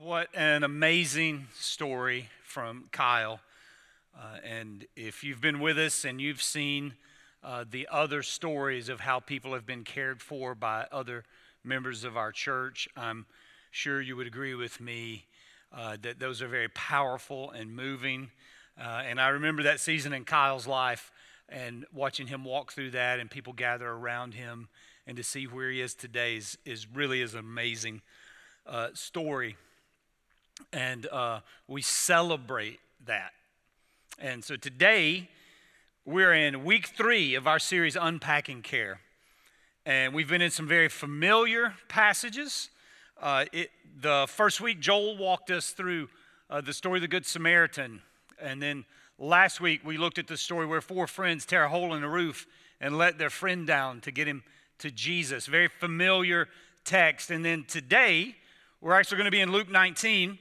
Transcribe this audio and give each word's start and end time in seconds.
What 0.00 0.28
an 0.32 0.62
amazing 0.62 1.48
story 1.54 2.28
from 2.44 2.84
Kyle. 2.92 3.40
Uh, 4.16 4.36
and 4.44 4.86
if 4.94 5.24
you've 5.24 5.40
been 5.40 5.58
with 5.58 5.76
us 5.76 6.04
and 6.04 6.20
you've 6.20 6.40
seen 6.40 6.94
uh, 7.42 7.64
the 7.68 7.88
other 7.90 8.22
stories 8.22 8.88
of 8.88 9.00
how 9.00 9.18
people 9.18 9.54
have 9.54 9.66
been 9.66 9.82
cared 9.82 10.22
for 10.22 10.54
by 10.54 10.86
other 10.92 11.24
members 11.64 12.04
of 12.04 12.16
our 12.16 12.30
church, 12.30 12.88
I'm 12.96 13.26
sure 13.72 14.00
you 14.00 14.14
would 14.14 14.28
agree 14.28 14.54
with 14.54 14.80
me 14.80 15.24
uh, 15.72 15.96
that 16.02 16.20
those 16.20 16.42
are 16.42 16.48
very 16.48 16.68
powerful 16.68 17.50
and 17.50 17.74
moving. 17.74 18.30
Uh, 18.80 19.02
and 19.04 19.20
I 19.20 19.30
remember 19.30 19.64
that 19.64 19.80
season 19.80 20.12
in 20.12 20.24
Kyle's 20.24 20.68
life 20.68 21.10
and 21.48 21.84
watching 21.92 22.28
him 22.28 22.44
walk 22.44 22.70
through 22.70 22.92
that 22.92 23.18
and 23.18 23.28
people 23.28 23.52
gather 23.52 23.88
around 23.88 24.34
him 24.34 24.68
and 25.08 25.16
to 25.16 25.24
see 25.24 25.48
where 25.48 25.72
he 25.72 25.80
is 25.80 25.96
today 25.96 26.36
is, 26.36 26.56
is 26.64 26.86
really 26.86 27.20
is 27.20 27.34
an 27.34 27.40
amazing 27.40 28.00
uh, 28.64 28.90
story 28.94 29.56
and 30.72 31.06
uh, 31.06 31.40
we 31.66 31.82
celebrate 31.82 32.80
that. 33.06 33.32
And 34.18 34.44
so 34.44 34.56
today, 34.56 35.28
we're 36.04 36.32
in 36.32 36.64
week 36.64 36.88
three 36.88 37.34
of 37.34 37.46
our 37.46 37.58
series, 37.58 37.96
Unpacking 37.96 38.62
Care. 38.62 39.00
And 39.86 40.12
we've 40.14 40.28
been 40.28 40.42
in 40.42 40.50
some 40.50 40.66
very 40.66 40.88
familiar 40.88 41.74
passages. 41.88 42.70
Uh, 43.20 43.44
it, 43.52 43.70
the 44.00 44.26
first 44.28 44.60
week, 44.60 44.80
Joel 44.80 45.16
walked 45.16 45.50
us 45.50 45.70
through 45.70 46.08
uh, 46.50 46.60
the 46.60 46.72
story 46.72 46.98
of 46.98 47.02
the 47.02 47.08
Good 47.08 47.26
Samaritan. 47.26 48.02
And 48.40 48.62
then 48.62 48.84
last 49.18 49.60
week, 49.60 49.80
we 49.84 49.96
looked 49.96 50.18
at 50.18 50.26
the 50.26 50.36
story 50.36 50.66
where 50.66 50.80
four 50.80 51.06
friends 51.06 51.46
tear 51.46 51.64
a 51.64 51.68
hole 51.68 51.94
in 51.94 52.02
the 52.02 52.08
roof 52.08 52.46
and 52.80 52.96
let 52.96 53.18
their 53.18 53.30
friend 53.30 53.66
down 53.66 54.00
to 54.02 54.10
get 54.10 54.26
him 54.26 54.42
to 54.78 54.90
Jesus. 54.90 55.46
Very 55.46 55.68
familiar 55.68 56.48
text. 56.84 57.30
And 57.30 57.44
then 57.44 57.64
today, 57.66 58.34
we're 58.80 58.94
actually 58.94 59.16
going 59.16 59.26
to 59.26 59.30
be 59.30 59.40
in 59.40 59.52
Luke 59.52 59.70
19. 59.70 60.38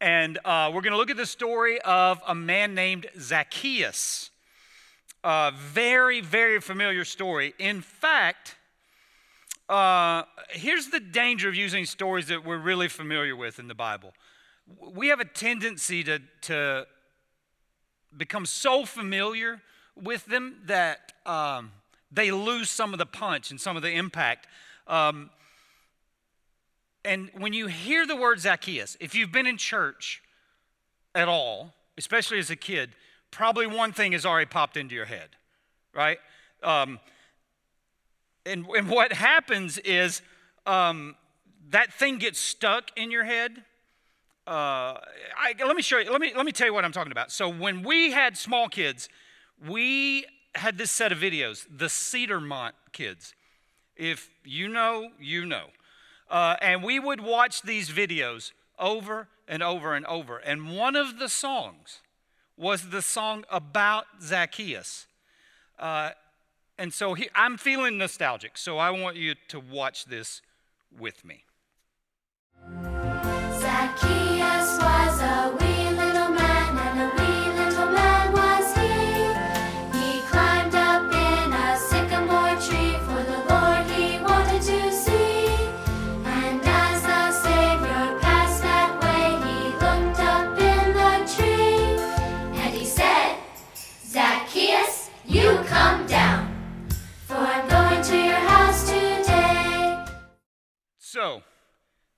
And 0.00 0.38
uh, 0.46 0.70
we're 0.72 0.80
going 0.80 0.92
to 0.92 0.96
look 0.96 1.10
at 1.10 1.18
the 1.18 1.26
story 1.26 1.78
of 1.82 2.22
a 2.26 2.34
man 2.34 2.74
named 2.74 3.06
Zacchaeus. 3.18 4.30
A 5.22 5.52
very, 5.54 6.22
very 6.22 6.58
familiar 6.58 7.04
story. 7.04 7.52
In 7.58 7.82
fact, 7.82 8.56
uh, 9.68 10.22
here's 10.48 10.88
the 10.88 11.00
danger 11.00 11.50
of 11.50 11.54
using 11.54 11.84
stories 11.84 12.28
that 12.28 12.46
we're 12.46 12.58
really 12.58 12.88
familiar 12.88 13.36
with 13.36 13.58
in 13.58 13.68
the 13.68 13.74
Bible. 13.74 14.14
We 14.94 15.08
have 15.08 15.20
a 15.20 15.26
tendency 15.26 16.02
to, 16.04 16.20
to 16.42 16.86
become 18.16 18.46
so 18.46 18.86
familiar 18.86 19.60
with 19.94 20.24
them 20.24 20.62
that 20.64 21.12
um, 21.26 21.72
they 22.10 22.30
lose 22.30 22.70
some 22.70 22.94
of 22.94 22.98
the 22.98 23.06
punch 23.06 23.50
and 23.50 23.60
some 23.60 23.76
of 23.76 23.82
the 23.82 23.90
impact. 23.90 24.48
Um, 24.86 25.28
and 27.04 27.30
when 27.36 27.52
you 27.52 27.66
hear 27.66 28.06
the 28.06 28.16
word 28.16 28.40
Zacchaeus, 28.40 28.96
if 29.00 29.14
you've 29.14 29.32
been 29.32 29.46
in 29.46 29.56
church 29.56 30.22
at 31.14 31.28
all, 31.28 31.74
especially 31.96 32.38
as 32.38 32.50
a 32.50 32.56
kid, 32.56 32.90
probably 33.30 33.66
one 33.66 33.92
thing 33.92 34.12
has 34.12 34.26
already 34.26 34.46
popped 34.46 34.76
into 34.76 34.94
your 34.94 35.06
head, 35.06 35.30
right? 35.94 36.18
Um, 36.62 36.98
and, 38.44 38.66
and 38.66 38.88
what 38.88 39.12
happens 39.12 39.78
is 39.78 40.22
um, 40.66 41.14
that 41.70 41.92
thing 41.92 42.18
gets 42.18 42.38
stuck 42.38 42.90
in 42.96 43.10
your 43.10 43.24
head. 43.24 43.62
Uh, 44.46 44.98
I, 45.36 45.54
let 45.64 45.76
me 45.76 45.82
show 45.82 45.98
you. 45.98 46.10
Let 46.10 46.20
me 46.20 46.32
let 46.34 46.44
me 46.44 46.52
tell 46.52 46.66
you 46.66 46.74
what 46.74 46.84
I'm 46.84 46.92
talking 46.92 47.12
about. 47.12 47.30
So 47.30 47.48
when 47.48 47.82
we 47.82 48.10
had 48.10 48.36
small 48.36 48.68
kids, 48.68 49.08
we 49.68 50.24
had 50.54 50.76
this 50.76 50.90
set 50.90 51.12
of 51.12 51.18
videos, 51.18 51.66
the 51.70 51.86
Cedarmont 51.86 52.72
kids. 52.92 53.34
If 53.96 54.30
you 54.44 54.68
know, 54.68 55.10
you 55.20 55.46
know. 55.46 55.66
Uh, 56.30 56.56
and 56.62 56.82
we 56.84 56.98
would 57.00 57.20
watch 57.20 57.62
these 57.62 57.90
videos 57.90 58.52
over 58.78 59.28
and 59.48 59.62
over 59.62 59.94
and 59.94 60.06
over. 60.06 60.38
And 60.38 60.76
one 60.76 60.94
of 60.94 61.18
the 61.18 61.28
songs 61.28 62.00
was 62.56 62.90
the 62.90 63.02
song 63.02 63.44
about 63.50 64.04
Zacchaeus. 64.22 65.06
Uh, 65.78 66.10
and 66.78 66.94
so 66.94 67.14
he, 67.14 67.28
I'm 67.34 67.56
feeling 67.56 67.98
nostalgic, 67.98 68.56
so 68.56 68.78
I 68.78 68.90
want 68.90 69.16
you 69.16 69.34
to 69.48 69.58
watch 69.58 70.04
this 70.04 70.40
with 70.96 71.24
me. 71.24 71.44
Zacchaeus 73.60 74.78
was 74.78 75.20
a 75.20 75.69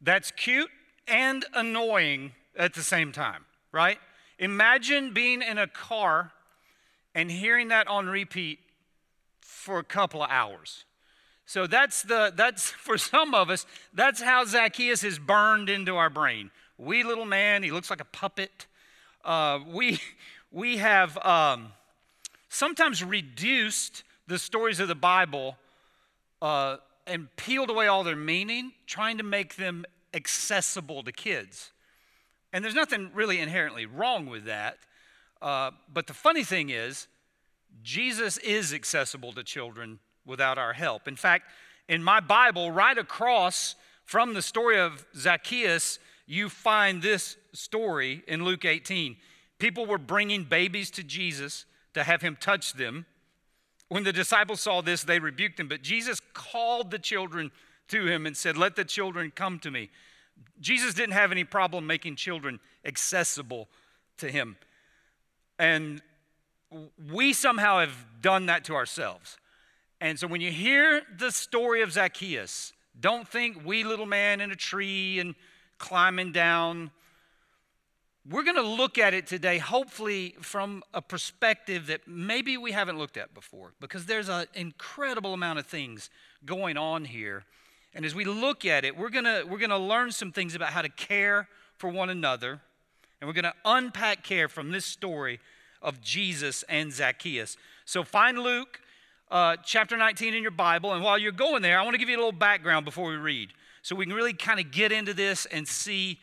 that's 0.03 0.31
cute 0.33 0.71
and 1.07 1.45
annoying 1.55 2.33
at 2.57 2.75
the 2.75 2.83
same 2.83 3.13
time, 3.13 3.45
right? 3.71 3.99
Imagine 4.39 5.13
being 5.13 5.43
in 5.43 5.59
a 5.59 5.67
car 5.67 6.33
and 7.15 7.31
hearing 7.31 7.69
that 7.69 7.87
on 7.87 8.09
repeat 8.09 8.59
for 9.41 9.79
a 9.79 9.85
couple 9.85 10.23
of 10.23 10.31
hours. 10.31 10.85
So 11.47 11.67
that's 11.67 12.03
the 12.03 12.33
that's 12.35 12.71
for 12.71 12.99
some 12.99 13.35
of 13.35 13.51
us, 13.51 13.67
that's 13.93 14.23
how 14.23 14.45
Zacchaeus 14.45 15.05
is 15.05 15.19
burned 15.19 15.69
into 15.69 15.97
our 15.97 16.11
brain. 16.11 16.51
Wee 16.79 17.05
little 17.05 17.25
man, 17.27 17.63
he 17.63 17.71
looks 17.71 17.91
like 17.91 18.01
a 18.01 18.07
puppet. 18.07 18.67
Uh, 19.25 19.61
we 19.67 20.01
we 20.51 20.79
have 20.79 21.17
um, 21.25 21.73
sometimes 22.49 23.05
reduced 23.05 24.03
the 24.27 24.39
stories 24.39 24.81
of 24.81 24.89
the 24.89 24.95
Bible 24.95 25.57
uh, 26.41 26.77
and 27.07 27.35
peeled 27.37 27.71
away 27.71 27.87
all 27.87 28.05
their 28.05 28.17
meaning, 28.17 28.73
trying 28.87 29.19
to 29.19 29.25
make 29.25 29.57
them 29.57 29.85
accessible 30.15 31.03
to 31.03 31.13
kids. 31.13 31.73
And 32.53 32.65
there's 32.65 32.75
nothing 32.75 33.11
really 33.15 33.41
inherently 33.41 33.87
wrong 33.87 34.27
with 34.27 34.45
that. 34.45 34.79
Uh, 35.41 35.73
but 35.93 36.07
the 36.07 36.15
funny 36.15 36.45
thing 36.45 36.71
is, 36.71 37.09
Jesus 37.83 38.39
is 38.39 38.73
accessible 38.73 39.33
to 39.33 39.43
children 39.43 39.99
without 40.27 40.59
our 40.59 40.73
help. 40.73 41.09
In 41.09 41.17
fact, 41.17 41.51
in 41.89 42.03
my 42.03 42.21
Bible, 42.21 42.71
right 42.71 42.97
across 42.97 43.75
from 44.05 44.35
the 44.35 44.43
story 44.43 44.79
of 44.79 45.05
Zacchaeus, 45.17 45.99
you 46.27 46.49
find 46.49 47.03
this 47.03 47.37
story 47.53 48.23
in 48.29 48.45
Luke 48.45 48.65
18. 48.65 49.17
People 49.59 49.87
were 49.87 49.99
bringing 49.99 50.45
babies 50.45 50.91
to 50.93 51.03
Jesus 51.03 51.65
to 51.95 52.05
have 52.05 52.23
him 52.23 52.37
touch 52.39 52.75
them. 52.75 53.07
When 53.93 54.05
the 54.05 54.13
disciples 54.15 54.63
saw 54.63 54.81
this, 54.81 55.05
they 55.05 55.19
rebuked 55.19 55.61
him, 55.61 55.69
but 55.69 55.83
Jesus 55.83 56.19
called 56.33 56.91
the 56.91 56.99
children 56.99 57.51
to 57.89 58.07
him 58.07 58.25
and 58.25 58.35
said, 58.35 58.57
Let 58.57 58.75
the 58.75 58.87
children 58.87 59.31
come 59.31 59.59
to 59.59 59.71
me. 59.71 59.91
Jesus 60.61 60.95
didn't 60.95 61.13
have 61.13 61.31
any 61.31 61.45
problem 61.45 61.87
making 61.87 62.17
children 62.17 62.59
accessible 62.87 63.69
to 64.17 64.31
him. 64.31 64.57
And 65.59 66.01
we 67.13 67.35
somehow 67.35 67.81
have 67.81 67.95
done 68.23 68.47
that 68.47 68.65
to 68.65 68.75
ourselves. 68.75 69.37
And 70.01 70.19
so 70.19 70.27
when 70.27 70.41
you 70.41 70.51
hear 70.51 71.03
the 71.19 71.31
story 71.31 71.83
of 71.83 71.93
Zacchaeus, 71.93 72.73
don't 72.99 73.29
think 73.29 73.63
wee 73.63 73.85
little 73.85 74.07
man 74.07 74.41
in 74.41 74.51
a 74.51 74.57
tree 74.57 75.19
and 75.19 75.35
climbing 75.77 76.33
down. 76.33 76.93
We're 78.29 78.45
going 78.45 78.57
to 78.57 78.63
look 78.63 78.99
at 78.99 79.15
it 79.15 79.27
today, 79.27 79.59
hopefully, 79.59 80.37
from 80.41 80.85
a 80.95 81.03
perspective 81.03 81.89
that 81.89 82.07
maybe 82.07 82.57
we 82.57 82.71
haven't 82.71 82.97
looked 82.97 83.17
at 83.17 83.35
before, 83.35 83.73
because 83.81 84.07
there's 84.07 84.29
an 84.29 84.47
incredible 84.55 85.35
amount 85.35 85.59
of 85.59 85.67
things 85.67 86.09
going 86.45 86.77
on 86.77 87.05
here. 87.05 87.45
And 87.95 88.05
as 88.05 88.15
we 88.15 88.25
look 88.25 88.65
at 88.65 88.85
it, 88.85 88.97
we're 88.97 89.11
going 89.11 89.25
to, 89.25 89.45
we're 89.49 89.59
going 89.59 89.71
to 89.71 89.77
learn 89.77 90.13
some 90.13 90.31
things 90.31 90.55
about 90.55 90.69
how 90.69 90.83
to 90.83 90.89
care 90.89 91.49
for 91.79 91.91
one 91.91 92.11
another. 92.11 92.61
And 93.21 93.27
we're 93.27 93.35
going 93.35 93.45
to 93.45 93.55
unpack 93.65 94.23
care 94.23 94.49
from 94.49 94.71
this 94.71 94.85
story 94.85 95.41
of 95.83 96.01
Jesus 96.01 96.63
and 96.69 96.93
Zacchaeus. 96.93 97.57
So 97.87 98.05
find 98.05 98.39
Luke 98.39 98.81
uh, 99.33 99.57
chapter 99.65 99.97
19 99.97 100.33
in 100.33 100.43
your 100.43 100.53
Bible. 100.53 100.93
And 100.93 101.03
while 101.03 101.19
you're 101.19 101.33
going 101.33 101.63
there, 101.63 101.77
I 101.77 101.83
want 101.83 101.95
to 101.95 101.99
give 101.99 102.09
you 102.09 102.17
a 102.17 102.19
little 102.19 102.31
background 102.31 102.85
before 102.85 103.11
we 103.11 103.17
read 103.17 103.53
so 103.83 103.97
we 103.97 104.07
can 104.07 104.15
really 104.15 104.33
kind 104.33 104.61
of 104.61 104.71
get 104.71 104.93
into 104.93 105.13
this 105.13 105.45
and 105.47 105.67
see 105.67 106.21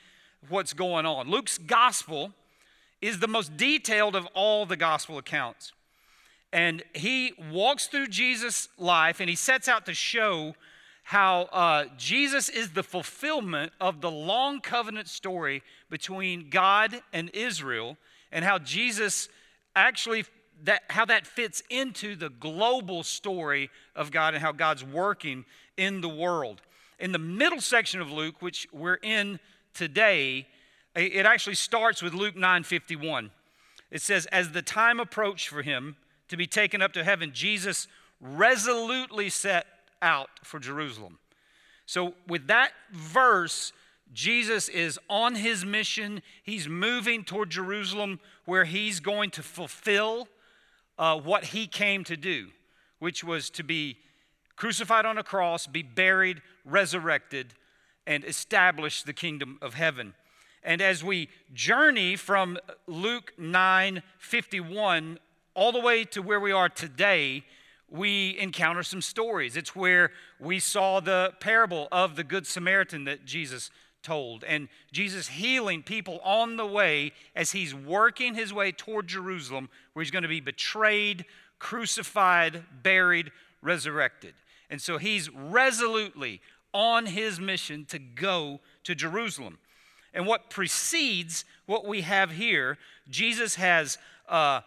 what's 0.48 0.74
going 0.74 1.06
on. 1.06 1.30
Luke's 1.30 1.58
gospel 1.58 2.32
is 3.02 3.20
the 3.20 3.28
most 3.28 3.58
detailed 3.58 4.16
of 4.16 4.26
all 4.34 4.66
the 4.66 4.78
gospel 4.78 5.18
accounts. 5.18 5.74
And 6.52 6.84
he 6.94 7.34
walks 7.52 7.88
through 7.88 8.08
Jesus' 8.08 8.70
life 8.78 9.20
and 9.20 9.30
he 9.30 9.36
sets 9.36 9.68
out 9.68 9.86
to 9.86 9.94
show 9.94 10.56
how 11.04 11.44
uh, 11.52 11.86
Jesus 11.98 12.50
is 12.50 12.72
the 12.72 12.84
fulfillment 12.84 13.72
of 13.82 14.00
the 14.00 14.12
long 14.12 14.62
covenant 14.62 15.08
story 15.08 15.64
between 15.90 16.52
God 16.52 17.02
and 17.12 17.32
Israel, 17.34 17.98
and 18.32 18.46
how 18.46 18.60
Jesus 18.60 19.28
actually 19.76 20.26
that 20.66 20.84
how 20.90 21.06
that 21.06 21.26
fits 21.26 21.64
into 21.72 22.16
the 22.16 22.30
global 22.30 23.02
story 23.02 23.72
of 23.96 24.12
God 24.12 24.36
and 24.36 24.44
how 24.44 24.52
God's 24.52 24.84
working 24.84 25.46
in 25.78 26.02
the 26.02 26.10
world. 26.10 26.62
In 27.00 27.12
the 27.12 27.18
middle 27.18 27.62
section 27.62 28.02
of 28.02 28.12
Luke, 28.12 28.42
which 28.42 28.68
we're 28.72 29.00
in 29.02 29.40
today, 29.74 30.48
it 30.96 31.26
actually 31.26 31.56
starts 31.56 32.02
with 32.02 32.14
Luke 32.14 32.36
9 32.36 32.64
51. 32.64 33.32
It 33.92 34.02
says, 34.02 34.26
As 34.28 34.52
the 34.52 34.62
time 34.62 35.00
approached 35.00 35.48
for 35.48 35.62
him 35.62 35.96
to 36.28 36.38
be 36.38 36.48
taken 36.48 36.82
up 36.82 36.94
to 36.94 37.04
heaven, 37.04 37.32
Jesus 37.34 37.88
resolutely 38.22 39.30
set 39.30 39.66
out 40.02 40.30
for 40.44 40.60
Jerusalem. 40.60 41.20
So, 41.86 42.14
with 42.28 42.48
that 42.48 42.72
verse, 42.92 43.74
Jesus 44.14 44.70
is 44.70 45.00
on 45.10 45.36
his 45.36 45.66
mission. 45.66 46.22
He's 46.44 46.68
moving 46.68 47.24
toward 47.24 47.50
Jerusalem 47.50 48.20
where 48.46 48.66
he's 48.66 49.00
going 49.00 49.32
to 49.32 49.44
fulfill 49.44 50.28
uh, 50.98 51.20
what 51.20 51.46
he 51.46 51.68
came 51.68 52.04
to 52.04 52.18
do, 52.18 52.50
which 53.00 53.24
was 53.24 53.50
to 53.52 53.64
be 53.64 53.98
crucified 54.56 55.06
on 55.06 55.18
a 55.18 55.24
cross, 55.24 55.68
be 55.68 55.82
buried, 55.82 56.42
resurrected, 56.66 57.54
and 58.10 58.26
establish 58.26 59.04
the 59.04 59.14
kingdom 59.14 59.60
of 59.62 59.76
heaven. 59.76 60.16
And 60.64 60.82
as 60.82 61.04
we 61.04 61.30
journey 61.54 62.16
from 62.16 62.58
Luke 62.88 63.34
9 63.38 64.02
51 64.18 65.20
all 65.54 65.72
the 65.72 65.80
way 65.80 66.04
to 66.06 66.22
where 66.22 66.40
we 66.40 66.52
are 66.52 66.70
today, 66.70 67.44
we 67.88 68.36
encounter 68.40 68.82
some 68.82 69.02
stories. 69.02 69.56
It's 69.56 69.76
where 69.76 70.12
we 70.40 70.60
saw 70.60 71.00
the 71.00 71.34
parable 71.40 71.88
of 71.92 72.16
the 72.16 72.24
Good 72.24 72.48
Samaritan 72.48 73.04
that 73.04 73.26
Jesus 73.26 73.70
told, 74.02 74.44
and 74.44 74.70
Jesus 74.92 75.28
healing 75.28 75.84
people 75.84 76.20
on 76.24 76.58
the 76.58 76.66
way 76.66 77.12
as 77.36 77.52
he's 77.52 77.76
working 77.76 78.34
his 78.34 78.52
way 78.52 78.72
toward 78.72 79.08
Jerusalem, 79.08 79.70
where 79.94 80.02
he's 80.02 80.12
going 80.12 80.24
to 80.24 80.30
be 80.30 80.40
betrayed, 80.40 81.26
crucified, 81.60 82.64
buried, 82.82 83.32
resurrected. 83.62 84.34
And 84.70 84.82
so 84.82 84.98
he's 84.98 85.30
resolutely 85.30 86.42
on 86.74 87.06
his 87.08 87.40
mission 87.40 87.86
to 87.86 88.00
go 88.00 88.60
to 88.84 88.96
Jerusalem. 88.96 89.58
And 90.14 90.26
what 90.26 90.50
precedes 90.50 91.46
what 91.66 91.86
we 91.86 92.02
have 92.02 92.32
here, 92.32 92.78
Jesus 93.10 93.56
has 93.56 93.98
uh, 94.28 94.62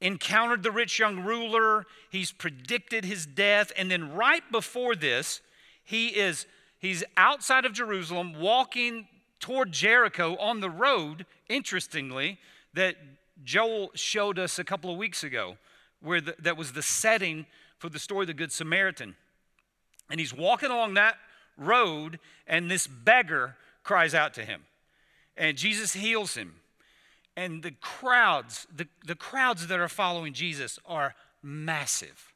encountered 0.00 0.62
the 0.62 0.70
rich 0.70 0.98
young 0.98 1.20
ruler, 1.20 1.86
he's 2.10 2.32
predicted 2.32 3.04
his 3.04 3.26
death, 3.26 3.72
and 3.76 3.90
then 3.90 4.12
right 4.12 4.42
before 4.52 4.94
this, 4.94 5.40
he 5.82 6.08
is 6.08 6.46
he's 6.78 7.02
outside 7.16 7.64
of 7.64 7.72
Jerusalem 7.72 8.38
walking 8.38 9.08
toward 9.40 9.72
Jericho 9.72 10.36
on 10.36 10.60
the 10.60 10.70
road, 10.70 11.26
interestingly, 11.48 12.38
that 12.74 12.96
Joel 13.44 13.90
showed 13.94 14.38
us 14.38 14.58
a 14.58 14.64
couple 14.64 14.90
of 14.90 14.98
weeks 14.98 15.24
ago, 15.24 15.56
where 16.00 16.20
the, 16.20 16.34
that 16.40 16.56
was 16.56 16.72
the 16.72 16.82
setting 16.82 17.46
for 17.78 17.88
the 17.88 17.98
story 17.98 18.22
of 18.22 18.26
the 18.26 18.34
Good 18.34 18.52
Samaritan. 18.52 19.16
And 20.10 20.18
he's 20.20 20.34
walking 20.34 20.70
along 20.70 20.94
that 20.94 21.16
road, 21.56 22.18
and 22.46 22.70
this 22.70 22.86
beggar 22.86 23.56
cries 23.82 24.14
out 24.14 24.34
to 24.34 24.44
him. 24.44 24.62
And 25.36 25.56
Jesus 25.56 25.94
heals 25.94 26.34
him. 26.34 26.54
And 27.36 27.62
the 27.62 27.70
crowds, 27.70 28.66
the, 28.74 28.88
the 29.06 29.14
crowds 29.14 29.68
that 29.68 29.78
are 29.78 29.88
following 29.88 30.32
Jesus 30.32 30.78
are 30.84 31.14
massive. 31.42 32.32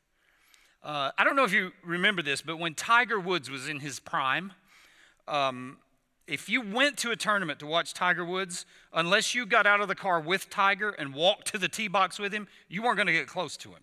Uh, 0.85 1.11
I 1.19 1.25
don't 1.25 1.37
know 1.37 1.45
if 1.45 1.53
you 1.53 1.73
remember 1.85 2.23
this, 2.23 2.43
but 2.43 2.59
when 2.59 2.75
Tiger 2.75 3.19
Woods 3.19 3.51
was 3.51 3.69
in 3.69 3.81
his 3.81 4.01
prime, 4.01 4.53
um, 5.29 5.79
if 6.27 6.49
you 6.49 6.61
went 6.61 6.97
to 6.99 7.11
a 7.11 7.17
tournament 7.17 7.59
to 7.61 7.67
watch 7.67 7.95
Tiger 7.95 8.25
Woods, 8.25 8.65
unless 8.93 9.35
you 9.35 9.45
got 9.45 9.67
out 9.67 9.81
of 9.81 9.89
the 9.89 9.95
car 9.95 10.21
with 10.21 10.49
Tiger 10.51 10.91
and 10.91 11.15
walked 11.15 11.49
to 11.49 11.59
the 11.59 11.69
tee 11.69 11.89
box 11.89 12.19
with 12.19 12.33
him, 12.33 12.47
you 12.69 12.83
weren't 12.83 12.97
going 12.97 13.07
to 13.07 13.13
get 13.13 13.27
close 13.27 13.57
to 13.59 13.71
him, 13.71 13.83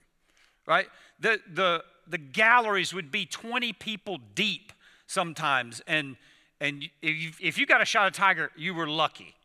right? 0.66 0.88
The, 1.20 1.40
the, 1.54 1.84
the 2.10 2.18
galleries 2.18 2.94
would 2.94 3.12
be 3.12 3.26
20 3.26 3.74
people 3.74 4.20
deep 4.36 4.74
sometimes, 5.08 5.82
and, 5.88 6.18
and 6.60 6.90
if, 7.02 7.40
if 7.42 7.58
you 7.58 7.66
got 7.66 7.82
a 7.82 7.86
shot 7.86 8.08
of 8.08 8.14
Tiger, 8.14 8.52
you 8.58 8.74
were 8.74 8.88
lucky. 8.88 9.36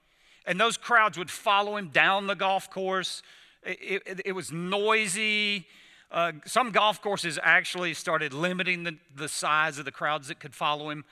And 0.46 0.60
those 0.60 0.76
crowds 0.76 1.16
would 1.16 1.30
follow 1.30 1.76
him 1.76 1.88
down 1.88 2.26
the 2.26 2.34
golf 2.34 2.70
course. 2.70 3.22
It, 3.62 4.02
it, 4.06 4.20
it 4.26 4.32
was 4.32 4.52
noisy. 4.52 5.66
Uh, 6.10 6.32
some 6.44 6.70
golf 6.70 7.00
courses 7.00 7.38
actually 7.42 7.94
started 7.94 8.32
limiting 8.32 8.84
the, 8.84 8.96
the 9.16 9.28
size 9.28 9.78
of 9.78 9.84
the 9.84 9.92
crowds 9.92 10.28
that 10.28 10.38
could 10.38 10.54
follow 10.54 10.90
him. 10.90 11.04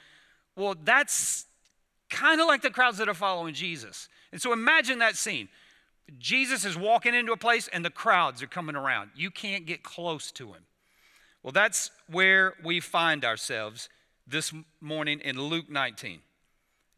Well, 0.54 0.76
that's 0.84 1.46
kind 2.10 2.40
of 2.40 2.46
like 2.46 2.60
the 2.60 2.70
crowds 2.70 2.98
that 2.98 3.08
are 3.08 3.14
following 3.14 3.54
Jesus. 3.54 4.08
And 4.32 4.40
so 4.40 4.52
imagine 4.52 4.98
that 4.98 5.16
scene. 5.16 5.48
Jesus 6.18 6.64
is 6.64 6.76
walking 6.76 7.14
into 7.14 7.32
a 7.32 7.36
place 7.36 7.68
and 7.72 7.84
the 7.84 7.90
crowds 7.90 8.42
are 8.42 8.46
coming 8.46 8.76
around. 8.76 9.10
You 9.16 9.30
can't 9.30 9.64
get 9.64 9.82
close 9.82 10.30
to 10.32 10.48
him. 10.48 10.62
Well, 11.42 11.52
that's 11.52 11.90
where 12.06 12.54
we 12.62 12.78
find 12.78 13.24
ourselves 13.24 13.88
this 14.26 14.52
morning 14.80 15.20
in 15.20 15.40
Luke 15.40 15.68
19. 15.68 16.20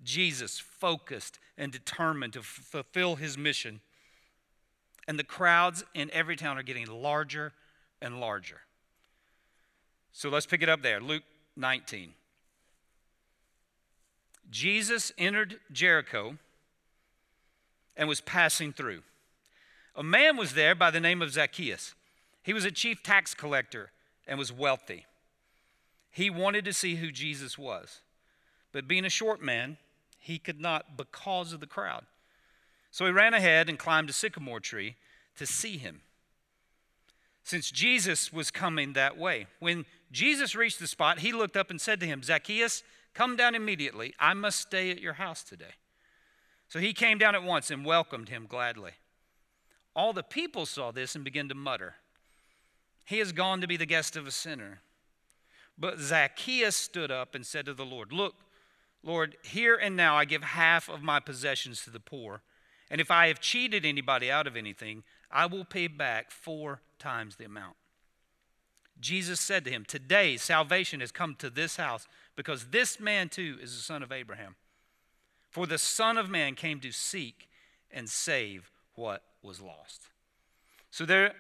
Jesus 0.02 0.58
focused 0.58 1.38
and 1.56 1.72
determined 1.72 2.34
to 2.34 2.40
f- 2.40 2.44
fulfill 2.44 3.16
his 3.16 3.38
mission. 3.38 3.80
And 5.08 5.18
the 5.18 5.24
crowds 5.24 5.84
in 5.94 6.10
every 6.12 6.36
town 6.36 6.58
are 6.58 6.62
getting 6.62 6.86
larger 6.86 7.52
and 8.02 8.20
larger. 8.20 8.60
So 10.12 10.28
let's 10.28 10.46
pick 10.46 10.62
it 10.62 10.68
up 10.68 10.82
there. 10.82 11.00
Luke 11.00 11.22
19. 11.56 12.12
Jesus 14.50 15.10
entered 15.16 15.58
Jericho 15.72 16.36
and 17.96 18.08
was 18.08 18.20
passing 18.20 18.72
through. 18.72 19.02
A 19.96 20.02
man 20.02 20.36
was 20.36 20.52
there 20.52 20.74
by 20.74 20.90
the 20.90 21.00
name 21.00 21.22
of 21.22 21.32
Zacchaeus. 21.32 21.94
He 22.42 22.52
was 22.52 22.64
a 22.64 22.70
chief 22.70 23.02
tax 23.02 23.32
collector 23.32 23.90
and 24.26 24.38
was 24.38 24.52
wealthy. 24.52 25.06
He 26.10 26.30
wanted 26.30 26.64
to 26.64 26.72
see 26.72 26.96
who 26.96 27.10
Jesus 27.10 27.58
was, 27.58 28.00
but 28.72 28.88
being 28.88 29.04
a 29.04 29.10
short 29.10 29.42
man, 29.42 29.78
he 30.18 30.38
could 30.38 30.60
not 30.60 30.96
because 30.96 31.52
of 31.52 31.60
the 31.60 31.66
crowd. 31.66 32.04
So 32.90 33.04
he 33.04 33.12
ran 33.12 33.34
ahead 33.34 33.68
and 33.68 33.78
climbed 33.78 34.08
a 34.10 34.12
sycamore 34.12 34.60
tree 34.60 34.96
to 35.36 35.46
see 35.46 35.76
him. 35.76 36.02
Since 37.42 37.70
Jesus 37.70 38.32
was 38.32 38.50
coming 38.50 38.94
that 38.94 39.18
way, 39.18 39.46
when 39.58 39.84
Jesus 40.10 40.54
reached 40.54 40.78
the 40.78 40.86
spot, 40.86 41.18
he 41.18 41.32
looked 41.32 41.56
up 41.56 41.70
and 41.70 41.80
said 41.80 42.00
to 42.00 42.06
him, 42.06 42.22
Zacchaeus, 42.22 42.82
come 43.12 43.36
down 43.36 43.54
immediately. 43.54 44.14
I 44.18 44.32
must 44.32 44.60
stay 44.60 44.90
at 44.90 45.00
your 45.00 45.14
house 45.14 45.42
today. 45.42 45.74
So 46.68 46.78
he 46.78 46.92
came 46.92 47.18
down 47.18 47.34
at 47.34 47.42
once 47.42 47.70
and 47.70 47.84
welcomed 47.84 48.30
him 48.30 48.46
gladly. 48.48 48.92
All 49.94 50.12
the 50.12 50.22
people 50.22 50.64
saw 50.64 50.90
this 50.90 51.14
and 51.14 51.24
began 51.24 51.48
to 51.48 51.54
mutter, 51.54 51.96
He 53.04 53.18
has 53.18 53.32
gone 53.32 53.60
to 53.60 53.66
be 53.66 53.76
the 53.76 53.86
guest 53.86 54.16
of 54.16 54.26
a 54.26 54.30
sinner. 54.30 54.80
But 55.76 55.98
Zacchaeus 55.98 56.76
stood 56.76 57.10
up 57.10 57.34
and 57.34 57.44
said 57.44 57.66
to 57.66 57.74
the 57.74 57.84
Lord, 57.84 58.12
Look, 58.12 58.34
Lord, 59.02 59.36
here 59.42 59.74
and 59.74 59.96
now 59.96 60.16
I 60.16 60.24
give 60.24 60.42
half 60.42 60.88
of 60.88 61.02
my 61.02 61.20
possessions 61.20 61.82
to 61.84 61.90
the 61.90 62.00
poor. 62.00 62.42
And 62.90 63.00
if 63.00 63.10
I 63.10 63.28
have 63.28 63.40
cheated 63.40 63.84
anybody 63.84 64.30
out 64.30 64.46
of 64.46 64.56
anything, 64.56 65.02
I 65.30 65.46
will 65.46 65.64
pay 65.64 65.88
back 65.88 66.30
four 66.30 66.80
times 66.98 67.36
the 67.36 67.44
amount. 67.44 67.76
Jesus 69.00 69.40
said 69.40 69.64
to 69.64 69.70
him, 69.70 69.84
Today 69.84 70.36
salvation 70.36 71.00
has 71.00 71.10
come 71.10 71.34
to 71.36 71.50
this 71.50 71.76
house 71.76 72.06
because 72.36 72.66
this 72.66 73.00
man 73.00 73.28
too 73.28 73.58
is 73.60 73.74
the 73.74 73.82
son 73.82 74.02
of 74.02 74.12
Abraham. 74.12 74.54
For 75.54 75.68
the 75.68 75.78
Son 75.78 76.18
of 76.18 76.28
Man 76.28 76.56
came 76.56 76.80
to 76.80 76.90
seek 76.90 77.48
and 77.88 78.08
save 78.08 78.72
what 78.96 79.22
was 79.40 79.60
lost. 79.60 80.08
So 80.90 81.06
there 81.06 81.34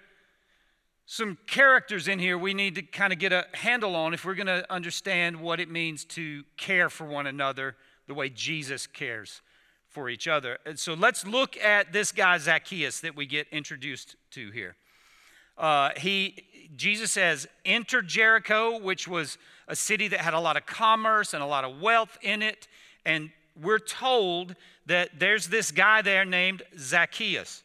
some 1.06 1.36
characters 1.46 2.08
in 2.08 2.18
here 2.18 2.38
we 2.38 2.54
need 2.54 2.74
to 2.76 2.82
kind 2.82 3.12
of 3.12 3.18
get 3.18 3.32
a 3.32 3.46
handle 3.52 3.94
on 3.94 4.14
if 4.14 4.24
we're 4.24 4.34
going 4.34 4.46
to 4.46 4.64
understand 4.72 5.38
what 5.38 5.60
it 5.60 5.70
means 5.70 6.04
to 6.04 6.44
care 6.56 6.88
for 6.88 7.04
one 7.04 7.26
another 7.26 7.76
the 8.06 8.14
way 8.14 8.28
Jesus 8.28 8.86
cares 8.86 9.42
for 9.88 10.08
each 10.08 10.26
other. 10.26 10.58
And 10.66 10.78
so 10.78 10.94
let's 10.94 11.26
look 11.26 11.56
at 11.58 11.92
this 11.92 12.10
guy 12.10 12.38
Zacchaeus 12.38 13.00
that 13.00 13.14
we 13.14 13.26
get 13.26 13.46
introduced 13.52 14.16
to 14.32 14.50
here. 14.50 14.76
Uh, 15.56 15.90
he 15.96 16.44
Jesus 16.76 17.12
says, 17.12 17.46
enter 17.64 18.02
Jericho, 18.02 18.78
which 18.78 19.06
was 19.06 19.38
a 19.68 19.76
city 19.76 20.08
that 20.08 20.20
had 20.20 20.34
a 20.34 20.40
lot 20.40 20.56
of 20.56 20.66
commerce 20.66 21.34
and 21.34 21.42
a 21.42 21.46
lot 21.46 21.64
of 21.64 21.80
wealth 21.80 22.18
in 22.22 22.42
it. 22.42 22.66
And 23.04 23.30
we're 23.60 23.78
told 23.78 24.56
that 24.86 25.10
there's 25.18 25.46
this 25.46 25.70
guy 25.70 26.02
there 26.02 26.24
named 26.24 26.62
Zacchaeus. 26.76 27.62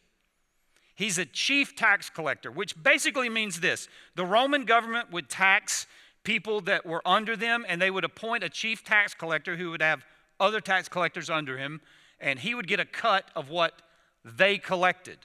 He's 0.99 1.17
a 1.17 1.25
chief 1.25 1.77
tax 1.77 2.09
collector, 2.09 2.51
which 2.51 2.83
basically 2.83 3.29
means 3.29 3.61
this 3.61 3.87
the 4.15 4.25
Roman 4.25 4.65
government 4.65 5.13
would 5.13 5.29
tax 5.29 5.87
people 6.25 6.59
that 6.59 6.85
were 6.85 7.01
under 7.07 7.37
them, 7.37 7.65
and 7.69 7.81
they 7.81 7.89
would 7.89 8.03
appoint 8.03 8.43
a 8.43 8.49
chief 8.49 8.83
tax 8.83 9.13
collector 9.13 9.55
who 9.55 9.71
would 9.71 9.81
have 9.81 10.03
other 10.41 10.59
tax 10.59 10.89
collectors 10.89 11.29
under 11.29 11.57
him, 11.57 11.79
and 12.19 12.39
he 12.39 12.53
would 12.53 12.67
get 12.67 12.81
a 12.81 12.85
cut 12.85 13.31
of 13.33 13.49
what 13.49 13.81
they 14.25 14.57
collected. 14.57 15.19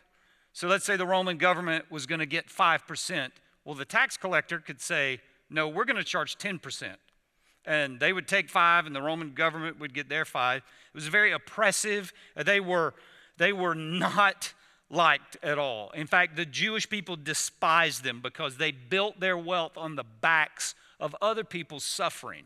So 0.52 0.69
let's 0.69 0.85
say 0.85 0.95
the 0.95 1.09
Roman 1.09 1.38
government 1.38 1.90
was 1.90 2.07
going 2.07 2.21
to 2.21 2.26
get 2.26 2.47
5%. 2.47 3.31
Well, 3.64 3.75
the 3.75 3.85
tax 3.85 4.16
collector 4.16 4.61
could 4.61 4.81
say, 4.81 5.19
no, 5.50 5.66
we're 5.66 5.87
going 5.87 5.97
to 5.97 6.04
charge 6.04 6.38
10%. 6.38 6.95
And 7.66 7.99
they 7.99 8.12
would 8.12 8.28
take 8.28 8.49
five, 8.49 8.87
and 8.87 8.95
the 8.95 9.02
Roman 9.02 9.35
government 9.35 9.81
would 9.81 9.93
get 9.93 10.09
their 10.09 10.25
five. 10.25 10.59
It 10.59 10.95
was 10.95 11.09
very 11.09 11.33
oppressive. 11.33 12.12
They 12.37 12.61
were, 12.61 12.95
they 13.38 13.52
were 13.52 13.75
not 13.75 14.54
liked 14.90 15.36
at 15.42 15.58
all. 15.58 15.90
In 15.90 16.06
fact, 16.06 16.36
the 16.36 16.46
Jewish 16.46 16.88
people 16.88 17.16
despised 17.16 18.04
them 18.04 18.20
because 18.20 18.56
they 18.56 18.70
built 18.70 19.20
their 19.20 19.36
wealth 19.36 19.76
on 19.76 19.96
the 19.96 20.04
backs 20.04 20.74
of 21.00 21.16
other 21.20 21.44
people's 21.44 21.84
suffering. 21.84 22.44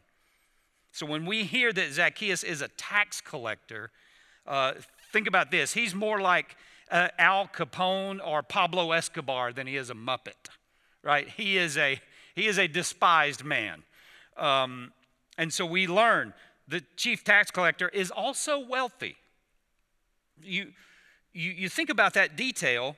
So 0.93 1.07
when 1.07 1.27
we 1.27 1.45
hear 1.45 1.73
that 1.73 1.93
Zacchaeus 1.93 2.43
is 2.43 2.63
a 2.63 2.69
tax 2.69 3.21
collector, 3.21 3.91
uh, 4.47 4.75
think 5.13 5.27
about 5.27 5.51
this. 5.51 5.75
He's 5.75 5.95
more 5.95 6.21
like 6.21 6.57
uh, 6.91 7.09
Al 7.19 7.49
Capone 7.49 8.21
or 8.27 8.43
Pablo 8.43 8.93
Escobar 8.93 9.53
than 9.53 9.67
he 9.67 9.77
is 9.77 9.91
a 9.91 9.95
Muppet, 9.95 10.49
right? 11.03 11.29
He 11.29 11.59
is 11.59 11.77
a, 11.77 12.01
he 12.35 12.47
is 12.47 12.59
a 12.59 12.67
despised 12.67 13.45
man. 13.45 13.83
Um, 14.37 14.93
and 15.37 15.53
so 15.53 15.67
we 15.67 15.87
learn 15.87 16.33
the 16.67 16.83
chief 16.97 17.25
tax 17.25 17.51
collector 17.51 17.89
is 17.89 18.11
also 18.11 18.59
wealthy. 18.59 19.17
You, 20.43 20.73
you, 21.39 21.53
you 21.53 21.69
think 21.69 21.89
about 21.89 22.15
that 22.15 22.37
detail 22.37 22.97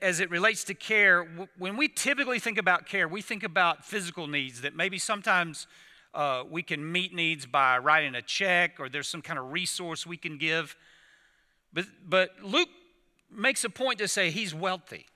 as 0.00 0.20
it 0.20 0.30
relates 0.30 0.64
to 0.64 0.74
care. 0.74 1.28
When 1.58 1.76
we 1.76 1.88
typically 1.88 2.38
think 2.38 2.56
about 2.56 2.86
care, 2.86 3.06
we 3.06 3.20
think 3.20 3.42
about 3.42 3.84
physical 3.84 4.26
needs 4.26 4.62
that 4.62 4.74
maybe 4.74 4.98
sometimes 4.98 5.66
uh, 6.14 6.44
we 6.48 6.62
can 6.62 6.90
meet 6.90 7.14
needs 7.14 7.44
by 7.44 7.76
writing 7.78 8.14
a 8.14 8.22
check 8.22 8.80
or 8.80 8.88
there's 8.88 9.08
some 9.08 9.20
kind 9.20 9.38
of 9.38 9.52
resource 9.52 10.06
we 10.06 10.16
can 10.16 10.38
give. 10.38 10.74
But, 11.72 11.86
but 12.08 12.30
Luke 12.42 12.68
makes 13.30 13.62
a 13.64 13.70
point 13.70 13.98
to 13.98 14.08
say 14.08 14.30
he's 14.30 14.54
wealthy. 14.54 15.06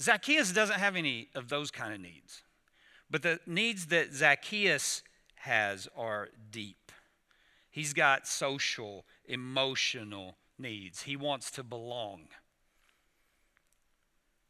Zacchaeus 0.00 0.52
doesn't 0.52 0.78
have 0.78 0.96
any 0.96 1.28
of 1.34 1.48
those 1.48 1.70
kind 1.70 1.94
of 1.94 2.00
needs. 2.00 2.42
But 3.10 3.22
the 3.22 3.38
needs 3.46 3.86
that 3.86 4.12
Zacchaeus 4.12 5.02
has 5.36 5.86
are 5.96 6.28
deep. 6.50 6.90
He's 7.70 7.92
got 7.92 8.26
social, 8.26 9.04
emotional 9.26 10.36
needs. 10.58 11.02
He 11.02 11.16
wants 11.16 11.50
to 11.52 11.62
belong. 11.62 12.28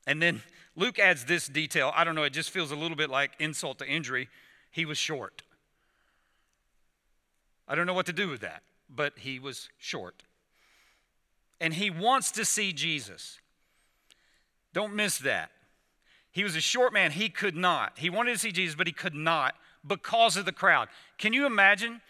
And 0.06 0.22
then 0.22 0.42
Luke 0.74 0.98
adds 0.98 1.24
this 1.24 1.46
detail. 1.48 1.92
I 1.94 2.04
don't 2.04 2.14
know, 2.14 2.22
it 2.22 2.32
just 2.32 2.50
feels 2.50 2.70
a 2.70 2.76
little 2.76 2.96
bit 2.96 3.10
like 3.10 3.32
insult 3.38 3.78
to 3.78 3.86
injury. 3.86 4.28
He 4.70 4.84
was 4.84 4.98
short. 4.98 5.42
I 7.66 7.74
don't 7.74 7.86
know 7.86 7.94
what 7.94 8.06
to 8.06 8.12
do 8.12 8.28
with 8.28 8.40
that, 8.40 8.62
but 8.88 9.12
he 9.18 9.38
was 9.38 9.68
short 9.78 10.22
and 11.60 11.74
he 11.74 11.90
wants 11.90 12.30
to 12.32 12.44
see 12.44 12.72
Jesus. 12.72 13.38
Don't 14.72 14.94
miss 14.94 15.18
that. 15.18 15.50
He 16.30 16.44
was 16.44 16.54
a 16.54 16.60
short 16.60 16.92
man, 16.92 17.10
he 17.12 17.28
could 17.28 17.56
not. 17.56 17.98
He 17.98 18.10
wanted 18.10 18.32
to 18.32 18.38
see 18.38 18.52
Jesus, 18.52 18.76
but 18.76 18.86
he 18.86 18.92
could 18.92 19.14
not 19.14 19.54
because 19.86 20.36
of 20.36 20.44
the 20.44 20.52
crowd. 20.52 20.88
Can 21.16 21.32
you 21.32 21.46
imagine? 21.46 22.00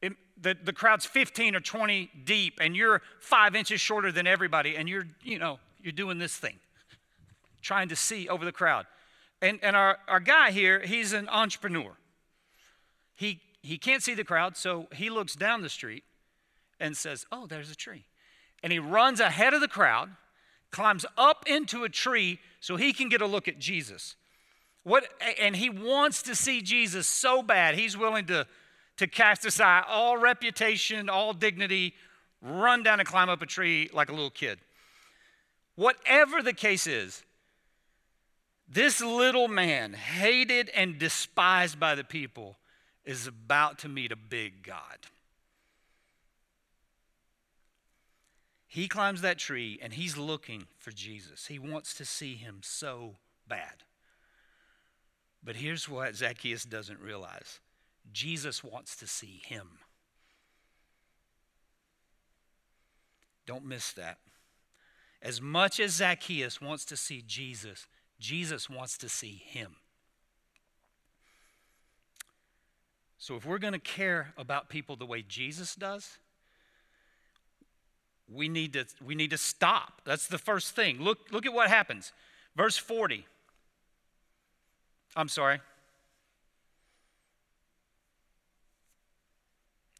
It, 0.00 0.12
the, 0.40 0.56
the 0.62 0.72
crowd's 0.72 1.04
15 1.04 1.56
or 1.56 1.60
20 1.60 2.10
deep, 2.24 2.58
and 2.60 2.76
you're 2.76 3.02
five 3.20 3.54
inches 3.54 3.80
shorter 3.80 4.12
than 4.12 4.26
everybody, 4.26 4.76
and 4.76 4.88
you're, 4.88 5.06
you 5.22 5.38
know, 5.38 5.58
you're 5.82 5.92
doing 5.92 6.18
this 6.18 6.36
thing, 6.36 6.56
trying 7.62 7.88
to 7.88 7.96
see 7.96 8.28
over 8.28 8.44
the 8.44 8.52
crowd. 8.52 8.86
And, 9.40 9.58
and 9.62 9.76
our, 9.76 9.98
our 10.08 10.20
guy 10.20 10.50
here, 10.50 10.80
he's 10.80 11.12
an 11.12 11.28
entrepreneur. 11.28 11.92
He, 13.14 13.40
he 13.62 13.78
can't 13.78 14.02
see 14.02 14.14
the 14.14 14.24
crowd, 14.24 14.56
so 14.56 14.86
he 14.92 15.10
looks 15.10 15.34
down 15.34 15.62
the 15.62 15.68
street 15.68 16.04
and 16.78 16.96
says, 16.96 17.26
Oh, 17.32 17.46
there's 17.46 17.70
a 17.70 17.76
tree 17.76 18.04
and 18.62 18.72
he 18.72 18.78
runs 18.78 19.20
ahead 19.20 19.54
of 19.54 19.60
the 19.60 19.68
crowd, 19.68 20.10
climbs 20.70 21.06
up 21.16 21.44
into 21.46 21.84
a 21.84 21.88
tree 21.88 22.38
so 22.60 22.76
he 22.76 22.92
can 22.92 23.08
get 23.08 23.20
a 23.20 23.26
look 23.26 23.48
at 23.48 23.58
Jesus. 23.58 24.16
What, 24.82 25.06
and 25.40 25.56
he 25.56 25.70
wants 25.70 26.22
to 26.22 26.34
see 26.34 26.62
Jesus 26.62 27.06
so 27.06 27.42
bad, 27.42 27.74
he's 27.74 27.96
willing 27.96 28.26
to, 28.26 28.46
to 28.98 29.06
cast 29.06 29.44
aside 29.44 29.84
all 29.88 30.18
reputation, 30.18 31.08
all 31.08 31.32
dignity, 31.32 31.94
run 32.42 32.82
down 32.82 33.00
and 33.00 33.08
climb 33.08 33.28
up 33.28 33.42
a 33.42 33.46
tree 33.46 33.88
like 33.92 34.08
a 34.08 34.12
little 34.12 34.30
kid. 34.30 34.58
Whatever 35.76 36.42
the 36.42 36.52
case 36.52 36.86
is, 36.86 37.22
this 38.68 39.00
little 39.00 39.48
man, 39.48 39.94
hated 39.94 40.68
and 40.70 40.98
despised 40.98 41.80
by 41.80 41.94
the 41.94 42.04
people, 42.04 42.58
is 43.04 43.26
about 43.26 43.78
to 43.78 43.88
meet 43.88 44.12
a 44.12 44.16
big 44.16 44.62
God. 44.62 44.98
He 48.66 48.86
climbs 48.86 49.22
that 49.22 49.38
tree 49.38 49.78
and 49.80 49.94
he's 49.94 50.18
looking 50.18 50.66
for 50.76 50.90
Jesus. 50.90 51.46
He 51.46 51.58
wants 51.58 51.94
to 51.94 52.04
see 52.04 52.34
him 52.34 52.58
so 52.62 53.14
bad. 53.48 53.84
But 55.42 55.56
here's 55.56 55.88
what 55.88 56.14
Zacchaeus 56.14 56.64
doesn't 56.64 57.00
realize 57.00 57.60
Jesus 58.12 58.64
wants 58.64 58.96
to 58.96 59.06
see 59.06 59.42
him. 59.44 59.68
Don't 63.46 63.64
miss 63.64 63.92
that. 63.92 64.18
As 65.22 65.40
much 65.40 65.80
as 65.80 65.92
Zacchaeus 65.92 66.60
wants 66.60 66.84
to 66.86 66.96
see 66.96 67.22
Jesus, 67.26 67.86
Jesus 68.20 68.68
wants 68.70 68.98
to 68.98 69.08
see 69.08 69.42
him. 69.44 69.76
So 73.18 73.34
if 73.34 73.44
we're 73.44 73.58
going 73.58 73.72
to 73.72 73.80
care 73.80 74.32
about 74.36 74.68
people 74.68 74.96
the 74.96 75.06
way 75.06 75.22
Jesus 75.26 75.74
does, 75.74 76.18
we 78.32 78.48
need 78.48 78.74
to, 78.74 78.84
we 79.04 79.14
need 79.14 79.30
to 79.30 79.38
stop. 79.38 80.02
That's 80.04 80.28
the 80.28 80.38
first 80.38 80.76
thing. 80.76 81.00
Look, 81.00 81.18
look 81.32 81.46
at 81.46 81.52
what 81.52 81.68
happens. 81.68 82.12
Verse 82.54 82.76
40. 82.76 83.26
I'm 85.16 85.28
sorry. 85.28 85.60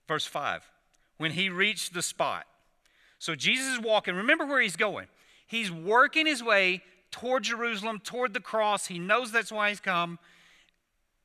Verse 0.09 0.27
5. 0.27 0.69
When 1.19 1.33
he 1.33 1.51
reached 1.51 1.95
the 1.95 2.03
spot. 2.03 2.47
So 3.19 3.35
Jesus 3.35 3.67
is 3.75 3.81
walking. 3.81 4.15
Remember 4.15 4.47
where 4.47 4.61
he's 4.61 4.77
going. 4.77 5.07
He's 5.47 5.71
working 5.71 6.27
his 6.27 6.43
way 6.43 6.83
toward 7.11 7.45
Jerusalem, 7.45 8.01
toward 8.03 8.35
the 8.35 8.41
cross. 8.41 8.87
He 8.87 8.99
knows 8.99 9.31
that's 9.31 9.53
why 9.53 9.69
he's 9.69 9.81
come. 9.81 10.19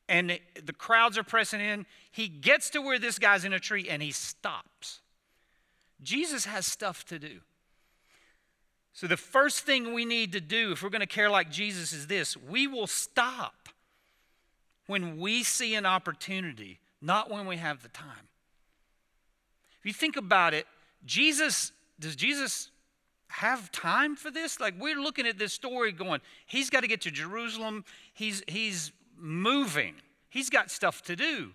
And 0.10 0.40
the 0.64 0.74
crowds 0.74 1.18
are 1.18 1.24
pressing 1.24 1.62
in. 1.62 1.86
He 2.12 2.28
gets 2.28 2.70
to 2.72 2.82
where 2.82 3.00
this 3.00 3.18
guy's 3.18 3.46
in 3.46 3.54
a 3.54 3.60
tree 3.60 3.88
and 3.90 4.02
he 4.02 4.12
stops. 4.12 5.00
Jesus 6.02 6.46
has 6.46 6.66
stuff 6.66 7.06
to 7.06 7.18
do. 7.18 7.40
So, 8.96 9.08
the 9.08 9.18
first 9.18 9.62
thing 9.62 9.94
we 9.94 10.06
need 10.06 10.34
to 10.34 10.42
do 10.42 10.72
if 10.72 10.84
we're 10.84 10.90
going 10.90 11.02
to 11.02 11.08
care 11.08 11.30
like 11.30 11.50
Jesus 11.50 11.94
is 11.94 12.08
this 12.08 12.38
we 12.38 12.68
will 12.68 12.86
stop 12.86 13.70
when 14.88 15.18
we 15.18 15.44
see 15.44 15.74
an 15.76 15.86
opportunity, 15.86 16.80
not 17.02 17.32
when 17.32 17.48
we 17.48 17.58
have 17.58 17.82
the 17.82 17.90
time. 17.90 18.28
If 19.84 19.88
you 19.88 19.94
think 19.94 20.16
about 20.16 20.54
it, 20.54 20.66
Jesus, 21.06 21.74
does 22.00 22.16
Jesus 22.16 22.72
have 23.28 23.70
time 23.74 24.16
for 24.16 24.32
this? 24.32 24.62
Like, 24.62 24.76
we're 24.80 24.96
looking 24.96 25.28
at 25.28 25.38
this 25.38 25.52
story 25.52 25.92
going, 25.92 26.22
he's 26.46 26.70
got 26.70 26.84
to 26.84 26.88
get 26.88 27.02
to 27.02 27.12
Jerusalem, 27.12 27.84
he's, 28.14 28.44
he's 28.48 28.94
moving, 29.18 29.96
he's 30.30 30.50
got 30.50 30.72
stuff 30.72 31.02
to 31.02 31.18
do, 31.18 31.52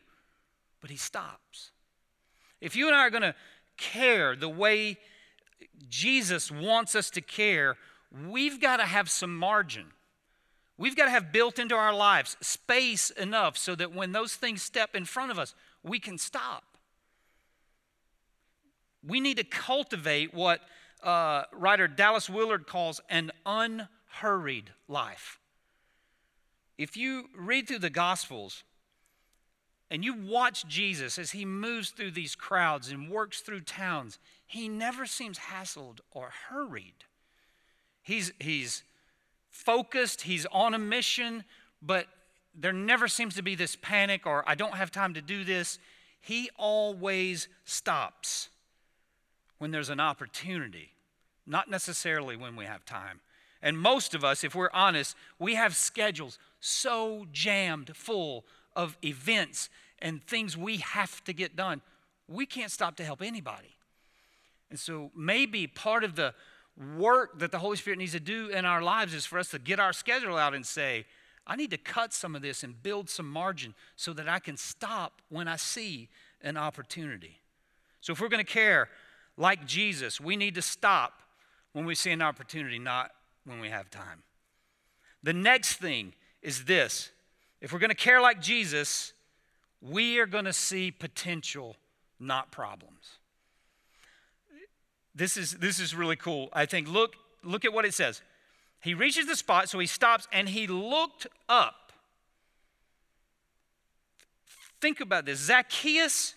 but 0.83 0.91
he 0.91 0.99
stops. 0.99 1.71
If 2.61 2.77
you 2.77 2.87
and 2.87 2.95
I 2.95 3.07
are 3.07 3.11
going 3.11 3.23
to 3.23 3.35
care 3.79 4.37
the 4.37 4.49
way 4.51 4.99
Jesus 5.89 6.51
wants 6.51 6.95
us 6.95 7.09
to 7.11 7.23
care, 7.23 7.79
we've 8.29 8.61
got 8.61 8.77
to 8.77 8.85
have 8.85 9.09
some 9.09 9.35
margin. 9.35 9.87
We've 10.77 10.97
got 10.97 11.07
to 11.07 11.13
have 11.13 11.33
built 11.33 11.59
into 11.59 11.75
our 11.75 11.95
lives 11.95 12.37
space 12.43 13.09
enough 13.09 13.57
so 13.57 13.75
that 13.75 13.95
when 13.95 14.13
those 14.13 14.35
things 14.35 14.61
step 14.61 14.95
in 14.95 15.07
front 15.07 15.31
of 15.31 15.39
us, 15.39 15.55
we 15.83 15.99
can 15.99 16.19
stop. 16.19 16.65
We 19.07 19.21
need 19.21 19.37
to 19.37 19.45
cultivate 19.45 20.35
what 20.35 20.61
uh, 21.03 21.45
writer 21.53 21.89
Dallas 21.89 22.29
Willard 22.29 22.67
calls 22.67 23.01
an 23.09 23.31
unhurried 23.47 24.71
life. 24.89 25.39
If 26.77 26.97
you 26.97 27.29
read 27.37 27.69
through 27.69 27.81
the 27.81 27.91
Gospels, 27.91 28.65
and 29.91 30.05
you 30.05 30.15
watch 30.15 30.67
Jesus 30.67 31.19
as 31.19 31.31
he 31.31 31.45
moves 31.45 31.91
through 31.91 32.11
these 32.11 32.35
crowds 32.35 32.91
and 32.91 33.11
works 33.11 33.41
through 33.41 33.63
towns, 33.63 34.19
he 34.47 34.69
never 34.69 35.07
seems 35.07 35.39
hassled 35.39 36.01
or 36.11 36.31
hurried. 36.51 37.05
He's, 38.03 38.33
he's 38.39 38.83
focused, 39.51 40.23
he's 40.23 40.47
on 40.47 40.75
a 40.75 40.79
mission, 40.79 41.45
but 41.81 42.07
there 42.55 42.73
never 42.73 43.09
seems 43.09 43.35
to 43.37 43.43
be 43.43 43.55
this 43.55 43.77
panic 43.77 44.27
or 44.27 44.45
I 44.47 44.55
don't 44.55 44.75
have 44.75 44.91
time 44.91 45.15
to 45.15 45.23
do 45.23 45.45
this. 45.45 45.79
He 46.21 46.51
always 46.57 47.49
stops 47.65 48.51
when 49.59 49.71
there's 49.71 49.91
an 49.91 50.01
opportunity, 50.01 50.91
not 51.47 51.71
necessarily 51.71 52.37
when 52.37 52.57
we 52.57 52.65
have 52.65 52.85
time. 52.85 53.21
And 53.63 53.79
most 53.79 54.15
of 54.15 54.25
us, 54.25 54.45
if 54.45 54.55
we're 54.55 54.71
honest, 54.73 55.17
we 55.39 55.55
have 55.55 55.75
schedules 55.75 56.39
so 56.61 57.27
jammed 57.33 57.97
full 57.97 58.45
of 58.77 58.97
events 59.05 59.69
and 60.01 60.23
things 60.23 60.57
we 60.57 60.79
have 60.79 61.23
to 61.25 61.33
get 61.33 61.57
done, 61.57 61.81
we 62.29 62.47
can't 62.47 62.71
stop 62.71 62.97
to 62.97 63.05
help 63.05 63.23
anybody. 63.23 63.75
And 64.71 64.79
so 64.79 65.11
maybe 65.17 65.67
part 65.67 66.05
of 66.05 66.15
the 66.15 66.35
work 66.97 67.39
that 67.41 67.51
the 67.51 67.59
Holy 67.59 67.77
Spirit 67.77 67.99
needs 67.99 68.13
to 68.13 68.21
do 68.21 68.49
in 68.49 68.65
our 68.65 68.83
lives 68.83 69.15
is 69.15 69.27
for 69.27 69.39
us 69.39 69.51
to 69.51 69.59
get 69.59 69.81
our 69.81 69.93
schedule 69.93 70.37
out 70.37 70.55
and 70.55 70.65
say, 70.65 71.07
I 71.47 71.57
need 71.57 71.71
to 71.71 71.79
cut 71.79 72.13
some 72.13 72.37
of 72.37 72.43
this 72.43 72.63
and 72.63 72.81
build 72.81 73.09
some 73.09 73.29
margin 73.29 73.75
so 73.97 74.13
that 74.13 74.29
I 74.29 74.39
can 74.39 74.57
stop 74.57 75.23
when 75.31 75.49
I 75.49 75.57
see 75.57 76.09
an 76.43 76.57
opportunity. 76.57 77.41
So 78.01 78.13
if 78.13 78.21
we're 78.21 78.29
going 78.29 78.45
to 78.45 78.53
care 78.53 78.91
like 79.39 79.65
Jesus, 79.67 80.21
we 80.21 80.37
need 80.37 80.57
to 80.57 80.63
stop 80.63 81.23
when 81.73 81.87
we 81.87 81.95
see 81.95 82.11
an 82.11 82.21
opportunity, 82.21 82.79
not 82.79 83.13
when 83.45 83.61
we 83.61 83.71
have 83.71 83.89
time. 83.89 84.23
The 85.23 85.33
next 85.33 85.75
thing 85.75 86.13
is 86.43 86.65
this 86.65 87.11
if 87.61 87.73
we're 87.73 87.79
going 87.79 87.91
to 87.91 87.97
care 87.97 88.21
like 88.21 88.41
Jesus, 88.41 89.13
we 89.81 90.19
are 90.19 90.27
going 90.27 90.45
to 90.45 90.53
see 90.53 90.91
potential, 90.91 91.77
not 92.21 92.51
problems. 92.51 93.19
This 95.15 95.37
is, 95.37 95.55
this 95.55 95.81
is 95.81 95.95
really 95.95 96.17
cool. 96.17 96.49
I 96.53 96.67
think, 96.67 96.89
look, 96.89 97.15
look 97.43 97.65
at 97.65 97.73
what 97.73 97.85
it 97.85 97.95
says. 97.95 98.23
He 98.81 98.95
reaches 98.95 99.27
the 99.27 99.35
spot, 99.35 99.69
so 99.69 99.79
he 99.81 99.87
stops 99.87 100.29
and 100.33 100.49
he 100.49 100.69
looked 100.69 101.27
up. 101.49 101.93
Think 104.81 105.01
about 105.01 105.27
this 105.27 105.41
Zacchaeus, 105.41 106.35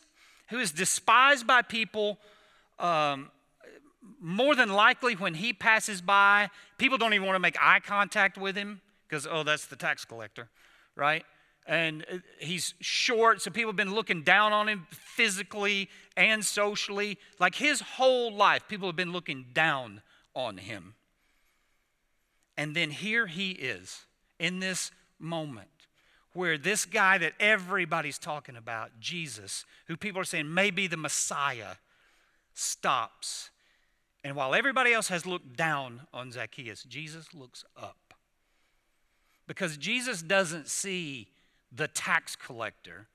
who 0.50 0.58
is 0.58 0.72
despised 0.72 1.46
by 1.46 1.62
people, 1.62 2.17
um, 2.81 3.31
more 4.19 4.55
than 4.55 4.69
likely 4.73 5.13
when 5.15 5.35
he 5.35 5.53
passes 5.53 6.01
by, 6.01 6.50
people 6.77 6.97
don't 6.97 7.13
even 7.13 7.25
want 7.25 7.35
to 7.35 7.39
make 7.39 7.57
eye 7.61 7.79
contact 7.79 8.38
with 8.38 8.55
him 8.55 8.81
because, 9.07 9.27
oh, 9.29 9.43
that's 9.43 9.65
the 9.67 9.75
tax 9.75 10.05
collector, 10.05 10.50
right? 10.95 11.23
And 11.67 12.05
uh, 12.11 12.17
he's 12.39 12.73
short, 12.79 13.41
so 13.41 13.51
people 13.51 13.69
have 13.69 13.77
been 13.77 13.93
looking 13.93 14.23
down 14.23 14.51
on 14.51 14.67
him 14.67 14.88
physically 14.89 15.89
and 16.17 16.43
socially. 16.43 17.17
Like 17.39 17.55
his 17.55 17.81
whole 17.81 18.33
life, 18.33 18.67
people 18.67 18.88
have 18.88 18.95
been 18.95 19.13
looking 19.13 19.45
down 19.53 20.01
on 20.35 20.57
him. 20.57 20.95
And 22.57 22.75
then 22.75 22.89
here 22.91 23.27
he 23.27 23.51
is 23.51 24.05
in 24.39 24.59
this 24.59 24.91
moment 25.19 25.67
where 26.33 26.57
this 26.57 26.85
guy 26.85 27.17
that 27.17 27.33
everybody's 27.39 28.17
talking 28.17 28.55
about, 28.55 28.91
Jesus, 29.00 29.65
who 29.88 29.97
people 29.97 30.21
are 30.21 30.25
saying 30.25 30.51
may 30.51 30.71
be 30.71 30.88
the 30.88 30.97
Messiah, 30.97 31.75
stops. 32.53 33.50
And 34.24 34.36
while 34.36 34.53
everybody 34.53 34.93
else 34.93 35.08
has 35.08 35.25
looked 35.25 35.55
down 35.55 36.01
on 36.13 36.31
Zacchaeus, 36.31 36.84
Jesus 36.84 37.34
looks 37.34 37.63
up. 37.75 38.13
Because 39.48 39.77
Jesus 39.77 40.22
doesn't 40.22 40.67
see 40.67 41.27
the 41.72 41.88
tax 41.88 42.36
collector, 42.36 43.08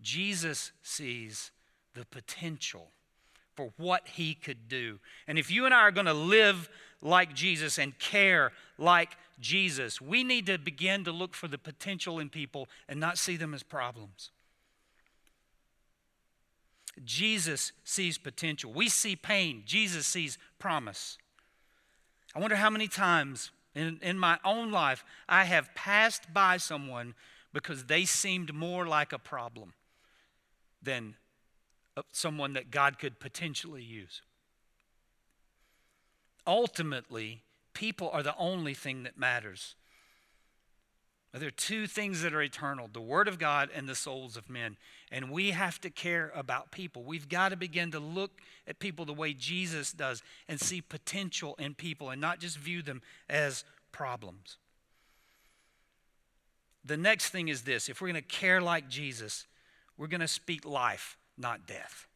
Jesus 0.00 0.72
sees 0.82 1.50
the 1.94 2.04
potential 2.04 2.90
for 3.54 3.72
what 3.76 4.06
he 4.06 4.34
could 4.34 4.68
do. 4.68 4.98
And 5.26 5.38
if 5.38 5.50
you 5.50 5.64
and 5.64 5.74
I 5.74 5.80
are 5.80 5.90
going 5.90 6.06
to 6.06 6.14
live 6.14 6.68
like 7.00 7.34
Jesus 7.34 7.78
and 7.78 7.98
care 7.98 8.52
like 8.78 9.16
Jesus, 9.40 10.00
we 10.00 10.22
need 10.24 10.46
to 10.46 10.58
begin 10.58 11.04
to 11.04 11.12
look 11.12 11.34
for 11.34 11.48
the 11.48 11.58
potential 11.58 12.18
in 12.18 12.28
people 12.28 12.68
and 12.88 13.00
not 13.00 13.18
see 13.18 13.36
them 13.36 13.54
as 13.54 13.62
problems. 13.62 14.30
Jesus 17.04 17.72
sees 17.84 18.18
potential. 18.18 18.72
We 18.72 18.88
see 18.88 19.16
pain. 19.16 19.62
Jesus 19.66 20.06
sees 20.06 20.38
promise. 20.58 21.18
I 22.34 22.40
wonder 22.40 22.56
how 22.56 22.70
many 22.70 22.88
times 22.88 23.50
in, 23.74 23.98
in 24.02 24.18
my 24.18 24.38
own 24.44 24.70
life 24.70 25.04
I 25.28 25.44
have 25.44 25.74
passed 25.74 26.32
by 26.32 26.56
someone 26.56 27.14
because 27.52 27.84
they 27.84 28.04
seemed 28.04 28.52
more 28.52 28.86
like 28.86 29.12
a 29.12 29.18
problem 29.18 29.72
than 30.82 31.14
uh, 31.96 32.02
someone 32.12 32.52
that 32.54 32.70
God 32.70 32.98
could 32.98 33.18
potentially 33.20 33.82
use. 33.82 34.22
Ultimately, 36.46 37.42
people 37.72 38.10
are 38.10 38.22
the 38.22 38.36
only 38.36 38.74
thing 38.74 39.02
that 39.02 39.18
matters. 39.18 39.74
There 41.38 41.48
are 41.48 41.52
two 41.52 41.86
things 41.86 42.22
that 42.22 42.34
are 42.34 42.42
eternal 42.42 42.88
the 42.92 43.00
Word 43.00 43.28
of 43.28 43.38
God 43.38 43.68
and 43.74 43.88
the 43.88 43.94
souls 43.94 44.36
of 44.36 44.48
men. 44.48 44.76
And 45.12 45.30
we 45.30 45.50
have 45.50 45.80
to 45.82 45.90
care 45.90 46.32
about 46.34 46.70
people. 46.70 47.02
We've 47.02 47.28
got 47.28 47.50
to 47.50 47.56
begin 47.56 47.90
to 47.92 48.00
look 48.00 48.40
at 48.66 48.78
people 48.78 49.04
the 49.04 49.12
way 49.12 49.32
Jesus 49.32 49.92
does 49.92 50.22
and 50.48 50.60
see 50.60 50.80
potential 50.80 51.54
in 51.58 51.74
people 51.74 52.10
and 52.10 52.20
not 52.20 52.40
just 52.40 52.58
view 52.58 52.82
them 52.82 53.02
as 53.28 53.64
problems. 53.92 54.56
The 56.84 56.96
next 56.96 57.30
thing 57.30 57.48
is 57.48 57.62
this 57.62 57.88
if 57.88 58.00
we're 58.00 58.08
going 58.08 58.22
to 58.22 58.28
care 58.28 58.60
like 58.60 58.88
Jesus, 58.88 59.46
we're 59.98 60.06
going 60.06 60.20
to 60.20 60.28
speak 60.28 60.64
life, 60.64 61.16
not 61.36 61.66
death. 61.66 62.06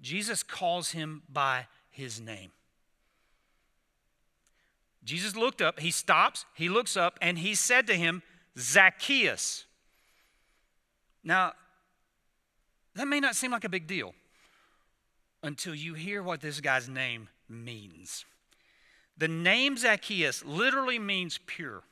Jesus 0.00 0.42
calls 0.42 0.92
him 0.92 1.22
by 1.28 1.66
his 1.90 2.20
name. 2.20 2.50
Jesus 5.06 5.36
looked 5.36 5.62
up, 5.62 5.78
he 5.78 5.92
stops, 5.92 6.44
he 6.52 6.68
looks 6.68 6.96
up, 6.96 7.16
and 7.22 7.38
he 7.38 7.54
said 7.54 7.86
to 7.86 7.94
him, 7.94 8.22
Zacchaeus. 8.58 9.64
Now, 11.22 11.52
that 12.96 13.06
may 13.06 13.20
not 13.20 13.36
seem 13.36 13.52
like 13.52 13.62
a 13.62 13.68
big 13.68 13.86
deal 13.86 14.14
until 15.44 15.76
you 15.76 15.94
hear 15.94 16.24
what 16.24 16.40
this 16.40 16.60
guy's 16.60 16.88
name 16.88 17.28
means. 17.48 18.24
The 19.16 19.28
name 19.28 19.76
Zacchaeus 19.76 20.44
literally 20.44 20.98
means 20.98 21.38
pure. 21.46 21.84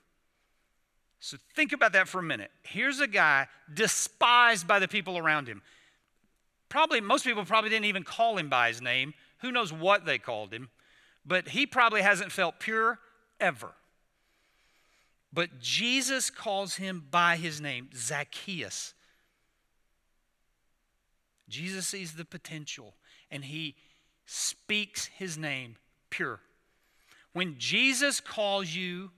So 1.20 1.36
think 1.54 1.72
about 1.72 1.92
that 1.92 2.08
for 2.08 2.18
a 2.18 2.22
minute. 2.22 2.50
Here's 2.64 2.98
a 2.98 3.06
guy 3.06 3.46
despised 3.72 4.66
by 4.66 4.80
the 4.80 4.88
people 4.88 5.18
around 5.18 5.46
him. 5.46 5.62
Probably, 6.68 7.00
most 7.00 7.24
people 7.24 7.44
probably 7.44 7.70
didn't 7.70 7.86
even 7.86 8.02
call 8.02 8.36
him 8.36 8.48
by 8.48 8.68
his 8.68 8.82
name. 8.82 9.14
Who 9.38 9.52
knows 9.52 9.72
what 9.72 10.04
they 10.04 10.18
called 10.18 10.52
him? 10.52 10.68
But 11.24 11.48
he 11.48 11.64
probably 11.64 12.02
hasn't 12.02 12.32
felt 12.32 12.58
pure 12.58 12.98
ever. 13.44 13.72
But 15.32 15.60
Jesus 15.60 16.30
calls 16.30 16.76
him 16.76 17.04
by 17.10 17.36
his 17.36 17.60
name, 17.60 17.90
Zacchaeus. 17.94 18.94
Jesus 21.48 21.86
sees 21.86 22.14
the 22.14 22.24
potential 22.24 22.94
and 23.30 23.44
he 23.44 23.74
speaks 24.24 25.06
his 25.06 25.36
name 25.36 25.76
pure. 26.08 26.40
When 27.32 27.56
Jesus 27.58 28.20
calls 28.20 28.74
you, 28.74 29.10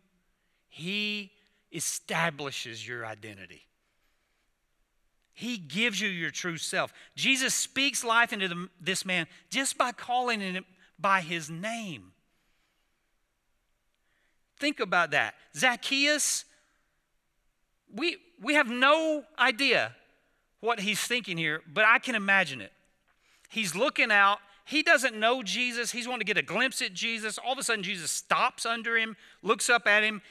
he 0.69 1.31
establishes 1.73 2.87
your 2.87 3.07
identity. 3.07 3.63
He 5.35 5.59
gives 5.59 6.01
you 6.01 6.09
your 6.09 6.31
true 6.31 6.57
self. 6.57 6.93
Jesus 7.15 7.55
speaks 7.55 8.03
life 8.03 8.33
into 8.33 8.49
the, 8.49 8.69
this 8.81 9.05
man 9.05 9.27
just 9.51 9.77
by 9.77 9.93
calling 9.93 10.41
him 10.41 10.65
by 10.99 11.21
his 11.21 11.51
name. 11.51 12.13
Think 14.59 14.81
about 14.81 15.11
that. 15.11 15.35
Zacchaeus, 15.55 16.45
we, 17.95 18.17
we 18.41 18.55
have 18.55 18.69
no 18.69 19.25
idea 19.39 19.95
what 20.61 20.81
he's 20.81 21.01
thinking 21.01 21.37
here, 21.37 21.63
but 21.73 21.85
I 21.85 21.99
can 21.99 22.15
imagine 22.15 22.61
it. 22.61 22.73
He's 23.49 23.75
looking 23.75 24.11
out. 24.11 24.39
He 24.65 24.83
doesn't 24.83 25.15
know 25.15 25.43
Jesus. 25.43 25.93
He's 25.93 26.09
wanting 26.09 26.27
to 26.27 26.33
get 26.33 26.39
a 26.39 26.43
glimpse 26.43 26.83
at 26.83 26.93
Jesus. 26.93 27.39
All 27.39 27.53
of 27.53 27.59
a 27.59 27.63
sudden, 27.63 27.85
Jesus 27.85 28.11
stops 28.11 28.67
under 28.67 28.97
him, 28.97 29.17
looks 29.43 29.71
up 29.71 29.87
at 29.87 30.03
him, 30.03 30.23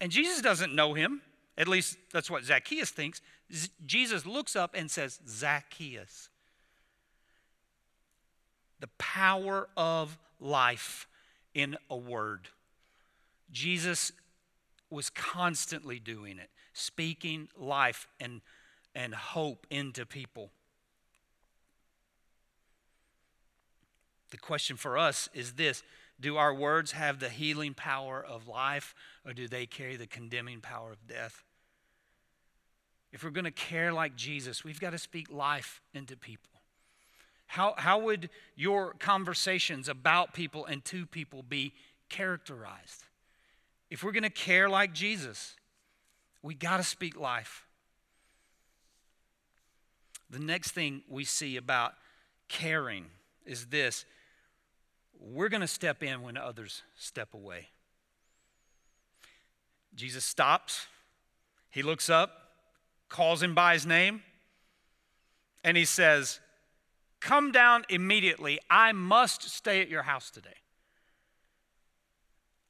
and 0.00 0.10
Jesus 0.10 0.40
doesn't 0.40 0.74
know 0.74 0.94
him. 0.94 1.20
At 1.58 1.68
least 1.68 1.98
that's 2.12 2.30
what 2.30 2.44
Zacchaeus 2.44 2.90
thinks. 2.90 3.20
Z- 3.52 3.68
Jesus 3.84 4.24
looks 4.24 4.56
up 4.56 4.74
and 4.74 4.90
says, 4.90 5.20
Zacchaeus. 5.28 6.30
The 8.78 8.88
power 8.96 9.68
of 9.76 10.16
life 10.38 11.06
in 11.52 11.76
a 11.90 11.96
word. 11.96 12.48
Jesus 13.50 14.12
was 14.90 15.10
constantly 15.10 15.98
doing 15.98 16.38
it, 16.38 16.50
speaking 16.72 17.48
life 17.56 18.08
and, 18.18 18.40
and 18.94 19.14
hope 19.14 19.66
into 19.70 20.04
people. 20.04 20.50
The 24.30 24.38
question 24.38 24.76
for 24.76 24.96
us 24.96 25.28
is 25.34 25.54
this 25.54 25.82
Do 26.20 26.36
our 26.36 26.54
words 26.54 26.92
have 26.92 27.18
the 27.18 27.28
healing 27.28 27.74
power 27.74 28.24
of 28.24 28.48
life, 28.48 28.94
or 29.24 29.32
do 29.32 29.48
they 29.48 29.66
carry 29.66 29.96
the 29.96 30.06
condemning 30.06 30.60
power 30.60 30.92
of 30.92 31.06
death? 31.06 31.44
If 33.12 33.24
we're 33.24 33.30
going 33.30 33.44
to 33.44 33.50
care 33.50 33.92
like 33.92 34.14
Jesus, 34.14 34.62
we've 34.62 34.80
got 34.80 34.90
to 34.90 34.98
speak 34.98 35.32
life 35.32 35.80
into 35.92 36.16
people. 36.16 36.48
How, 37.46 37.74
how 37.76 37.98
would 37.98 38.30
your 38.54 38.94
conversations 39.00 39.88
about 39.88 40.34
people 40.34 40.64
and 40.66 40.84
to 40.84 41.06
people 41.06 41.42
be 41.42 41.72
characterized? 42.08 43.04
If 43.90 44.04
we're 44.04 44.12
going 44.12 44.22
to 44.22 44.30
care 44.30 44.68
like 44.68 44.92
Jesus, 44.92 45.56
we 46.42 46.54
got 46.54 46.76
to 46.76 46.84
speak 46.84 47.18
life. 47.18 47.66
The 50.30 50.38
next 50.38 50.70
thing 50.70 51.02
we 51.08 51.24
see 51.24 51.56
about 51.56 51.94
caring 52.48 53.06
is 53.44 53.66
this 53.66 54.04
we're 55.18 55.48
going 55.48 55.60
to 55.60 55.66
step 55.66 56.02
in 56.02 56.22
when 56.22 56.36
others 56.36 56.82
step 56.96 57.34
away. 57.34 57.68
Jesus 59.94 60.24
stops, 60.24 60.86
he 61.68 61.82
looks 61.82 62.08
up, 62.08 62.52
calls 63.08 63.42
him 63.42 63.54
by 63.54 63.74
his 63.74 63.84
name, 63.84 64.22
and 65.62 65.76
he 65.76 65.84
says, 65.84 66.40
Come 67.20 67.52
down 67.52 67.84
immediately. 67.90 68.60
I 68.70 68.92
must 68.92 69.42
stay 69.50 69.82
at 69.82 69.90
your 69.90 70.02
house 70.02 70.30
today. 70.30 70.56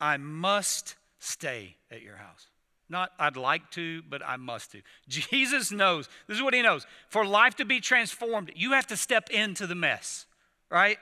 I 0.00 0.16
must 0.16 0.96
stay 1.20 1.76
at 1.90 2.02
your 2.02 2.16
house. 2.16 2.48
Not 2.88 3.12
I'd 3.20 3.37
like 3.37 3.70
to, 3.72 4.02
but 4.11 4.20
I 4.26 4.37
must 4.37 4.72
to. 4.72 4.83
Jesus 5.09 5.70
knows, 5.70 6.09
this 6.26 6.37
is 6.37 6.42
what 6.42 6.54
he 6.54 6.62
knows. 6.62 6.87
For 7.09 7.24
life 7.24 7.54
to 7.56 7.64
be 7.64 7.80
transformed, 7.80 8.50
you 8.56 8.72
have 8.72 8.88
to 8.88 8.96
step 8.96 9.30
into 9.30 9.68
the 9.68 9.76
mess, 9.76 10.26
right? 10.68 10.98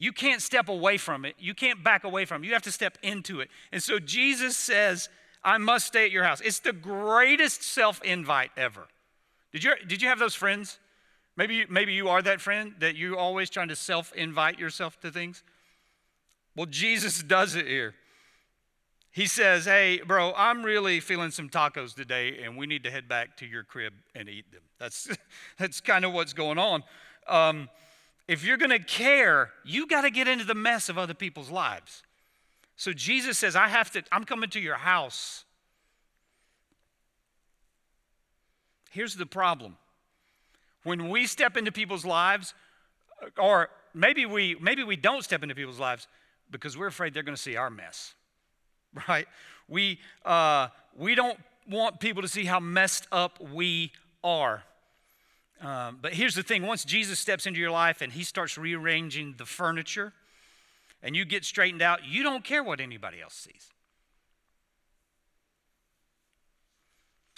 You 0.00 0.12
can't 0.12 0.42
step 0.42 0.68
away 0.68 0.96
from 0.96 1.24
it. 1.24 1.36
You 1.38 1.54
can't 1.54 1.84
back 1.84 2.04
away 2.04 2.24
from 2.24 2.42
it. 2.42 2.46
You 2.46 2.54
have 2.54 2.62
to 2.62 2.72
step 2.72 2.98
into 3.02 3.40
it. 3.40 3.50
And 3.70 3.82
so 3.82 3.98
Jesus 3.98 4.56
says, 4.56 5.08
I 5.44 5.58
must 5.58 5.86
stay 5.86 6.06
at 6.06 6.10
your 6.10 6.24
house. 6.24 6.40
It's 6.40 6.58
the 6.58 6.72
greatest 6.72 7.62
self 7.62 8.02
invite 8.02 8.50
ever. 8.56 8.88
Did 9.52 9.64
you, 9.64 9.72
did 9.86 10.02
you 10.02 10.08
have 10.08 10.18
those 10.18 10.34
friends? 10.34 10.78
Maybe 11.36 11.54
you, 11.54 11.66
maybe 11.68 11.92
you 11.92 12.08
are 12.08 12.22
that 12.22 12.40
friend 12.40 12.74
that 12.80 12.96
you 12.96 13.16
always 13.16 13.50
trying 13.50 13.68
to 13.68 13.76
self 13.76 14.12
invite 14.14 14.58
yourself 14.58 14.98
to 15.00 15.10
things. 15.10 15.42
Well, 16.56 16.66
Jesus 16.66 17.22
does 17.22 17.54
it 17.54 17.66
here. 17.66 17.94
He 19.12 19.26
says, 19.26 19.64
Hey, 19.64 20.00
bro, 20.06 20.32
I'm 20.36 20.62
really 20.62 21.00
feeling 21.00 21.30
some 21.30 21.48
tacos 21.48 21.94
today, 21.94 22.42
and 22.42 22.56
we 22.56 22.66
need 22.66 22.84
to 22.84 22.90
head 22.90 23.08
back 23.08 23.36
to 23.38 23.46
your 23.46 23.64
crib 23.64 23.92
and 24.14 24.28
eat 24.28 24.50
them. 24.52 24.62
That's, 24.78 25.08
that's 25.58 25.80
kind 25.80 26.04
of 26.04 26.12
what's 26.12 26.32
going 26.32 26.58
on. 26.58 26.82
Um, 27.26 27.68
if 28.28 28.44
you're 28.44 28.56
going 28.56 28.70
to 28.70 28.78
care, 28.78 29.50
you 29.64 29.86
got 29.86 30.02
to 30.02 30.10
get 30.10 30.28
into 30.28 30.44
the 30.44 30.54
mess 30.54 30.88
of 30.88 30.96
other 30.96 31.14
people's 31.14 31.50
lives. 31.50 32.02
So 32.76 32.92
Jesus 32.92 33.36
says, 33.36 33.56
I 33.56 33.68
have 33.68 33.90
to, 33.92 34.02
I'm 34.12 34.24
coming 34.24 34.48
to 34.50 34.60
your 34.60 34.76
house. 34.76 35.44
Here's 38.90 39.16
the 39.16 39.26
problem. 39.26 39.76
When 40.84 41.08
we 41.08 41.26
step 41.26 41.56
into 41.56 41.72
people's 41.72 42.04
lives, 42.04 42.54
or 43.38 43.68
maybe 43.94 44.26
we 44.26 44.56
maybe 44.60 44.82
we 44.82 44.96
don't 44.96 45.22
step 45.22 45.42
into 45.42 45.54
people's 45.54 45.78
lives 45.78 46.08
because 46.50 46.76
we're 46.76 46.86
afraid 46.86 47.14
they're 47.14 47.22
going 47.22 47.36
to 47.36 47.42
see 47.42 47.56
our 47.56 47.70
mess, 47.70 48.14
right? 49.08 49.26
We 49.68 49.98
uh, 50.24 50.68
we 50.96 51.14
don't 51.14 51.38
want 51.68 52.00
people 52.00 52.22
to 52.22 52.28
see 52.28 52.44
how 52.44 52.60
messed 52.60 53.06
up 53.12 53.40
we 53.40 53.92
are. 54.24 54.64
Um, 55.60 55.98
but 56.00 56.14
here's 56.14 56.34
the 56.34 56.42
thing: 56.42 56.66
once 56.66 56.84
Jesus 56.84 57.18
steps 57.18 57.46
into 57.46 57.60
your 57.60 57.70
life 57.70 58.00
and 58.00 58.12
He 58.12 58.24
starts 58.24 58.58
rearranging 58.58 59.34
the 59.38 59.46
furniture, 59.46 60.12
and 61.02 61.14
you 61.14 61.24
get 61.24 61.44
straightened 61.44 61.82
out, 61.82 62.04
you 62.04 62.22
don't 62.22 62.44
care 62.44 62.62
what 62.62 62.80
anybody 62.80 63.20
else 63.20 63.34
sees. 63.34 63.70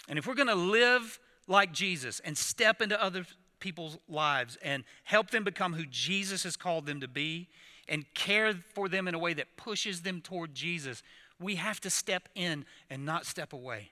And 0.09 0.19
if 0.19 0.27
we're 0.27 0.35
going 0.35 0.47
to 0.47 0.55
live 0.55 1.19
like 1.47 1.71
Jesus 1.71 2.19
and 2.21 2.37
step 2.37 2.81
into 2.81 3.01
other 3.01 3.25
people's 3.59 3.97
lives 4.09 4.57
and 4.61 4.83
help 5.03 5.31
them 5.31 5.43
become 5.43 5.73
who 5.73 5.85
Jesus 5.85 6.43
has 6.43 6.57
called 6.57 6.85
them 6.85 6.99
to 6.99 7.07
be 7.07 7.47
and 7.87 8.05
care 8.13 8.53
for 8.73 8.89
them 8.89 9.07
in 9.07 9.15
a 9.15 9.19
way 9.19 9.33
that 9.33 9.57
pushes 9.57 10.01
them 10.01 10.21
toward 10.21 10.53
Jesus, 10.53 11.03
we 11.39 11.55
have 11.55 11.79
to 11.81 11.89
step 11.89 12.29
in 12.35 12.65
and 12.89 13.05
not 13.05 13.25
step 13.25 13.53
away. 13.53 13.91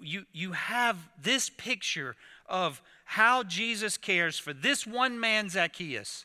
You, 0.00 0.24
you 0.32 0.52
have 0.52 0.96
this 1.20 1.50
picture 1.50 2.16
of 2.46 2.80
how 3.04 3.42
Jesus 3.42 3.98
cares 3.98 4.38
for 4.38 4.52
this 4.52 4.86
one 4.86 5.20
man, 5.20 5.50
Zacchaeus. 5.50 6.24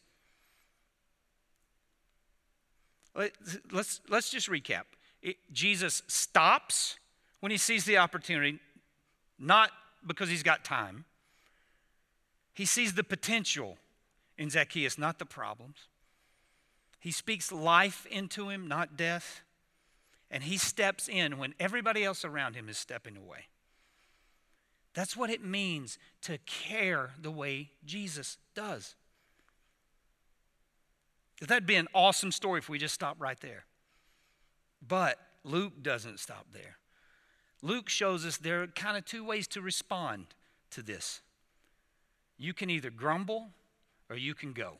Let's, 3.16 4.00
let's 4.08 4.30
just 4.30 4.50
recap. 4.50 4.84
It, 5.22 5.38
Jesus 5.52 6.04
stops 6.08 6.98
when 7.42 7.52
he 7.52 7.58
sees 7.58 7.84
the 7.84 7.98
opportunity, 7.98 8.60
not 9.38 9.72
because 10.08 10.30
he's 10.30 10.44
got 10.44 10.64
time. 10.64 11.04
He 12.54 12.66
sees 12.66 12.94
the 12.94 13.04
potential 13.04 13.78
in 14.38 14.50
Zacchaeus, 14.50 14.98
not 14.98 15.20
the 15.20 15.26
problems. 15.26 15.89
He 17.00 17.12
speaks 17.12 17.52
life 17.52 18.06
into 18.08 18.50
him, 18.50 18.68
not 18.68 18.98
death. 18.98 19.42
And 20.30 20.44
he 20.44 20.58
steps 20.58 21.08
in 21.08 21.38
when 21.38 21.56
everybody 21.60 22.04
else 22.04 22.24
around 22.24 22.56
him 22.56 22.70
is 22.70 22.78
stepping 22.78 23.18
away. 23.18 23.48
That's 24.94 25.16
what 25.16 25.30
it 25.30 25.44
means 25.44 25.98
to 26.24 26.38
care 26.40 27.12
the 27.20 27.32
way 27.32 27.72
Jesus 27.86 28.38
does. 28.54 28.96
That'd 31.42 31.66
be 31.66 31.76
an 31.76 31.88
awesome 31.94 32.32
story 32.32 32.60
if 32.60 32.70
we 32.70 32.78
just 32.78 32.94
stopped 32.94 33.20
right 33.20 33.40
there. 33.40 33.66
But 34.86 35.18
Luke 35.44 35.82
doesn't 35.82 36.20
stop 36.20 36.48
there. 36.52 36.78
Luke 37.62 37.90
shows 37.90 38.26
us 38.26 38.38
there 38.38 38.64
are 38.64 38.68
kind 38.68 38.98
of 38.98 39.06
two 39.06 39.24
ways 39.24 39.48
to 39.50 39.62
respond 39.62 40.28
to 40.72 40.82
this. 40.82 41.22
You 42.38 42.54
can 42.54 42.70
either 42.70 42.90
grumble 42.90 43.50
or 44.10 44.16
you 44.16 44.34
can 44.34 44.54
go. 44.54 44.78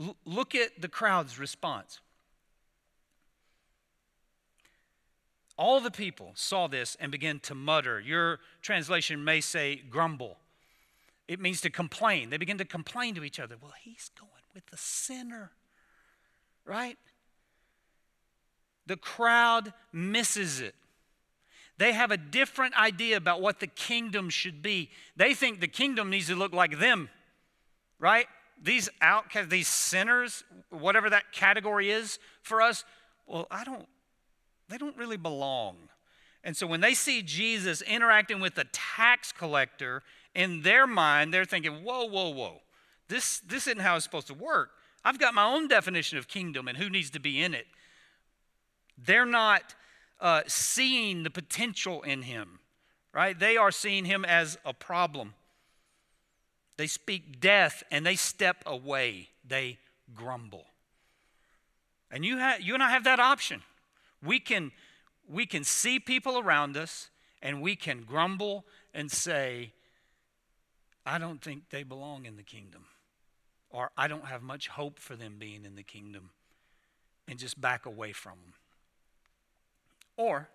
L- 0.00 0.16
look 0.24 0.54
at 0.54 0.80
the 0.80 0.88
crowd's 0.88 1.38
response. 1.38 2.00
All 5.56 5.80
the 5.80 5.90
people 5.90 6.32
saw 6.34 6.66
this 6.66 6.96
and 6.98 7.12
began 7.12 7.38
to 7.40 7.54
mutter. 7.54 8.00
Your 8.00 8.40
translation 8.60 9.22
may 9.24 9.40
say 9.40 9.76
grumble. 9.76 10.38
It 11.28 11.40
means 11.40 11.60
to 11.62 11.70
complain. 11.70 12.30
They 12.30 12.36
begin 12.36 12.58
to 12.58 12.64
complain 12.64 13.14
to 13.14 13.24
each 13.24 13.38
other. 13.38 13.56
Well, 13.60 13.72
he's 13.82 14.10
going 14.18 14.30
with 14.52 14.66
the 14.66 14.76
sinner, 14.76 15.52
right? 16.64 16.98
The 18.86 18.96
crowd 18.96 19.72
misses 19.92 20.60
it. 20.60 20.74
They 21.78 21.92
have 21.92 22.10
a 22.10 22.16
different 22.16 22.78
idea 22.78 23.16
about 23.16 23.40
what 23.40 23.60
the 23.60 23.66
kingdom 23.66 24.30
should 24.30 24.62
be. 24.62 24.90
They 25.16 25.34
think 25.34 25.60
the 25.60 25.68
kingdom 25.68 26.10
needs 26.10 26.28
to 26.28 26.36
look 26.36 26.52
like 26.52 26.78
them, 26.78 27.08
right? 27.98 28.26
These 28.62 28.88
outcasts, 29.00 29.50
these 29.50 29.68
sinners, 29.68 30.44
whatever 30.70 31.10
that 31.10 31.32
category 31.32 31.90
is 31.90 32.18
for 32.42 32.62
us, 32.62 32.84
well, 33.26 33.46
I 33.50 33.64
don't, 33.64 33.86
they 34.68 34.78
don't 34.78 34.96
really 34.96 35.16
belong. 35.16 35.76
And 36.42 36.56
so 36.56 36.66
when 36.66 36.80
they 36.80 36.94
see 36.94 37.22
Jesus 37.22 37.82
interacting 37.82 38.40
with 38.40 38.56
a 38.58 38.64
tax 38.72 39.32
collector, 39.32 40.02
in 40.34 40.62
their 40.62 40.86
mind, 40.86 41.32
they're 41.32 41.44
thinking, 41.44 41.84
whoa, 41.84 42.06
whoa, 42.06 42.30
whoa. 42.30 42.60
This, 43.08 43.40
this 43.40 43.66
isn't 43.66 43.80
how 43.80 43.96
it's 43.96 44.04
supposed 44.04 44.26
to 44.28 44.34
work. 44.34 44.70
I've 45.04 45.18
got 45.18 45.34
my 45.34 45.44
own 45.44 45.68
definition 45.68 46.18
of 46.18 46.28
kingdom 46.28 46.66
and 46.66 46.76
who 46.78 46.90
needs 46.90 47.10
to 47.10 47.20
be 47.20 47.42
in 47.42 47.54
it. 47.54 47.66
They're 48.96 49.26
not 49.26 49.74
uh, 50.20 50.42
seeing 50.46 51.22
the 51.22 51.30
potential 51.30 52.02
in 52.02 52.22
him, 52.22 52.60
right? 53.12 53.38
They 53.38 53.56
are 53.56 53.70
seeing 53.70 54.04
him 54.04 54.24
as 54.24 54.58
a 54.64 54.72
problem. 54.72 55.34
They 56.76 56.86
speak 56.86 57.40
death 57.40 57.82
and 57.90 58.04
they 58.04 58.16
step 58.16 58.62
away, 58.66 59.28
they 59.46 59.78
grumble. 60.14 60.66
And 62.10 62.24
you, 62.24 62.38
ha- 62.38 62.58
you 62.60 62.74
and 62.74 62.82
I 62.82 62.90
have 62.90 63.04
that 63.04 63.20
option. 63.20 63.62
We 64.22 64.40
can, 64.40 64.72
we 65.28 65.46
can 65.46 65.64
see 65.64 65.98
people 65.98 66.38
around 66.38 66.76
us 66.76 67.10
and 67.42 67.60
we 67.60 67.76
can 67.76 68.02
grumble 68.02 68.64
and 68.92 69.10
say, 69.10 69.72
I 71.06 71.18
don't 71.18 71.42
think 71.42 71.70
they 71.70 71.82
belong 71.82 72.24
in 72.24 72.36
the 72.36 72.42
kingdom. 72.42 72.86
Or 73.70 73.90
I 73.96 74.06
don't 74.06 74.26
have 74.26 74.42
much 74.42 74.68
hope 74.68 74.98
for 74.98 75.16
them 75.16 75.34
being 75.38 75.64
in 75.64 75.74
the 75.74 75.82
kingdom 75.82 76.30
and 77.26 77.38
just 77.38 77.60
back 77.60 77.86
away 77.86 78.12
from 78.12 78.38
them. 78.44 78.54
Or 80.16 80.48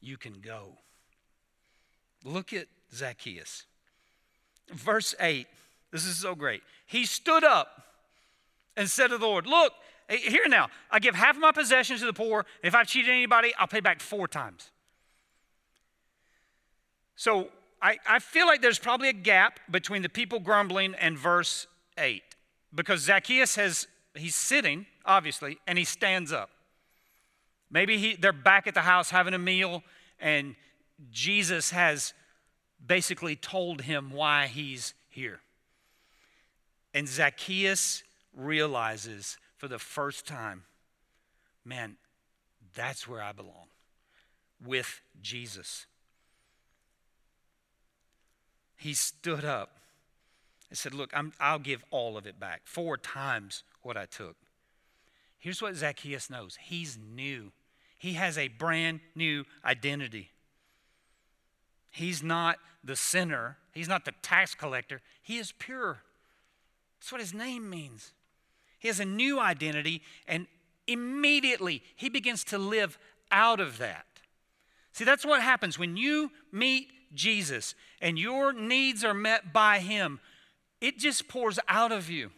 you 0.00 0.16
can 0.16 0.34
go. 0.34 0.78
Look 2.22 2.52
at 2.52 2.68
Zacchaeus. 2.94 3.64
Verse 4.72 5.14
8. 5.20 5.46
This 5.90 6.04
is 6.04 6.16
so 6.16 6.34
great. 6.34 6.62
He 6.86 7.06
stood 7.06 7.44
up 7.44 7.84
and 8.76 8.88
said 8.88 9.08
to 9.08 9.18
the 9.18 9.26
Lord, 9.26 9.46
Look, 9.46 9.72
eh, 10.08 10.16
here 10.16 10.48
now, 10.48 10.68
I 10.90 10.98
give 10.98 11.14
half 11.14 11.36
of 11.36 11.42
my 11.42 11.52
possessions 11.52 12.00
to 12.00 12.06
the 12.06 12.12
poor. 12.12 12.46
If 12.62 12.74
I've 12.74 12.86
cheated 12.86 13.10
anybody, 13.10 13.52
I'll 13.58 13.68
pay 13.68 13.80
back 13.80 14.00
four 14.00 14.26
times. 14.26 14.70
So 17.16 17.48
I, 17.80 17.98
I 18.08 18.18
feel 18.18 18.46
like 18.46 18.62
there's 18.62 18.78
probably 18.78 19.08
a 19.08 19.14
gap 19.14 19.60
between 19.70 20.02
the 20.02 20.08
people 20.08 20.40
grumbling 20.40 20.94
and 20.94 21.18
verse 21.18 21.66
8 21.98 22.22
because 22.74 23.02
Zacchaeus 23.02 23.56
has, 23.56 23.86
he's 24.14 24.34
sitting, 24.34 24.86
obviously, 25.04 25.58
and 25.66 25.78
he 25.78 25.84
stands 25.84 26.32
up. 26.32 26.50
Maybe 27.70 27.98
he, 27.98 28.16
they're 28.16 28.32
back 28.32 28.66
at 28.66 28.74
the 28.74 28.80
house 28.80 29.10
having 29.10 29.34
a 29.34 29.38
meal, 29.38 29.82
and 30.18 30.56
Jesus 31.10 31.70
has 31.70 32.14
basically 32.86 33.36
told 33.36 33.82
him 33.82 34.10
why 34.10 34.46
he's 34.46 34.94
here. 35.08 35.40
And 36.92 37.08
Zacchaeus 37.08 38.02
realizes 38.36 39.38
for 39.56 39.68
the 39.68 39.78
first 39.78 40.26
time, 40.26 40.64
man, 41.64 41.96
that's 42.74 43.08
where 43.08 43.22
I 43.22 43.32
belong 43.32 43.68
with 44.64 45.00
Jesus. 45.20 45.86
He 48.76 48.94
stood 48.94 49.44
up 49.44 49.78
and 50.68 50.78
said, 50.78 50.94
Look, 50.94 51.12
i 51.40 51.52
will 51.52 51.58
give 51.58 51.84
all 51.90 52.16
of 52.16 52.26
it 52.26 52.38
back, 52.38 52.62
four 52.64 52.96
times 52.96 53.62
what 53.82 53.96
I 53.96 54.06
took. 54.06 54.36
Here's 55.38 55.62
what 55.62 55.76
Zacchaeus 55.76 56.30
knows 56.30 56.58
he's 56.60 56.98
new. 56.98 57.52
He 57.98 58.14
has 58.14 58.36
a 58.36 58.48
brand 58.48 59.00
new 59.14 59.44
identity. 59.64 60.30
He's 61.94 62.24
not 62.24 62.58
the 62.82 62.96
sinner, 62.96 63.56
he's 63.70 63.86
not 63.86 64.04
the 64.04 64.14
tax 64.20 64.52
collector, 64.52 65.00
he 65.22 65.38
is 65.38 65.52
pure. 65.52 65.98
That's 66.98 67.12
what 67.12 67.20
his 67.20 67.32
name 67.32 67.70
means. 67.70 68.10
He 68.80 68.88
has 68.88 68.98
a 68.98 69.04
new 69.04 69.38
identity, 69.38 70.02
and 70.26 70.48
immediately 70.88 71.84
he 71.94 72.08
begins 72.08 72.42
to 72.44 72.58
live 72.58 72.98
out 73.30 73.60
of 73.60 73.78
that. 73.78 74.06
See, 74.92 75.04
that's 75.04 75.24
what 75.24 75.40
happens 75.40 75.78
when 75.78 75.96
you 75.96 76.32
meet 76.50 76.88
Jesus 77.14 77.76
and 78.00 78.18
your 78.18 78.52
needs 78.52 79.04
are 79.04 79.14
met 79.14 79.52
by 79.52 79.78
him. 79.78 80.18
It 80.80 80.98
just 80.98 81.28
pours 81.28 81.60
out 81.68 81.92
of 81.92 82.10
you. 82.10 82.32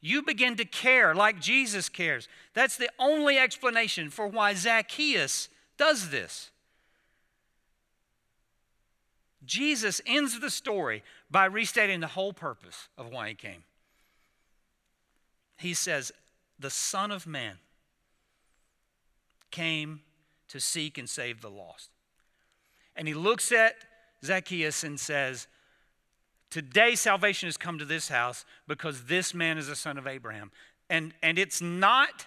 You 0.00 0.22
begin 0.22 0.56
to 0.56 0.64
care 0.64 1.14
like 1.14 1.40
Jesus 1.40 1.88
cares. 1.88 2.26
That's 2.52 2.76
the 2.76 2.90
only 2.98 3.38
explanation 3.38 4.10
for 4.10 4.26
why 4.26 4.54
Zacchaeus 4.54 5.48
does 5.76 6.10
this. 6.10 6.50
Jesus 9.50 10.00
ends 10.06 10.38
the 10.38 10.48
story 10.48 11.02
by 11.28 11.44
restating 11.46 11.98
the 11.98 12.06
whole 12.06 12.32
purpose 12.32 12.88
of 12.96 13.10
why 13.10 13.30
he 13.30 13.34
came. 13.34 13.64
He 15.58 15.74
says, 15.74 16.12
The 16.60 16.70
Son 16.70 17.10
of 17.10 17.26
Man 17.26 17.58
came 19.50 20.02
to 20.50 20.60
seek 20.60 20.98
and 20.98 21.10
save 21.10 21.40
the 21.40 21.50
lost. 21.50 21.90
And 22.94 23.08
he 23.08 23.14
looks 23.14 23.50
at 23.50 23.74
Zacchaeus 24.24 24.84
and 24.84 25.00
says, 25.00 25.48
Today 26.48 26.94
salvation 26.94 27.48
has 27.48 27.56
come 27.56 27.76
to 27.80 27.84
this 27.84 28.08
house 28.08 28.44
because 28.68 29.06
this 29.06 29.34
man 29.34 29.58
is 29.58 29.68
a 29.68 29.74
son 29.74 29.98
of 29.98 30.06
Abraham. 30.06 30.52
And, 30.88 31.12
and 31.24 31.40
it's 31.40 31.60
not 31.60 32.26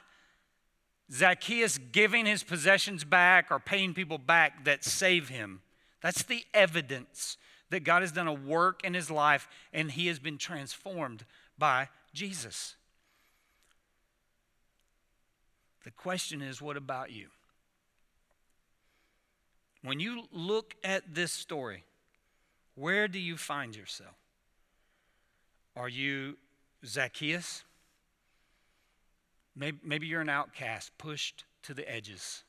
Zacchaeus 1.09 1.77
giving 1.77 2.25
his 2.25 2.43
possessions 2.43 3.05
back 3.05 3.47
or 3.49 3.59
paying 3.59 3.93
people 3.93 4.17
back 4.17 4.65
that 4.65 4.83
save 4.83 5.29
him. 5.29 5.61
That's 6.03 6.23
the 6.23 6.45
evidence 6.53 7.37
that 7.69 7.83
God 7.83 8.03
has 8.03 8.11
done 8.11 8.27
a 8.27 8.33
work 8.33 8.83
in 8.83 8.93
his 8.93 9.09
life 9.09 9.47
and 9.73 9.89
he 9.89 10.07
has 10.07 10.19
been 10.19 10.37
transformed 10.37 11.25
by 11.57 11.87
Jesus. 12.13 12.75
The 15.83 15.91
question 15.91 16.41
is 16.41 16.61
what 16.61 16.77
about 16.77 17.11
you? 17.11 17.27
When 19.81 19.99
you 19.99 20.23
look 20.31 20.75
at 20.83 21.15
this 21.15 21.31
story, 21.31 21.83
where 22.75 23.07
do 23.07 23.19
you 23.19 23.37
find 23.37 23.75
yourself? 23.75 24.15
Are 25.75 25.89
you 25.89 26.37
Zacchaeus? 26.85 27.63
Maybe, 29.55 30.07
you're 30.07 30.21
an 30.21 30.29
outcast, 30.29 30.97
pushed 30.97 31.45
to 31.63 31.73
the 31.73 31.89
edges. 31.89 32.43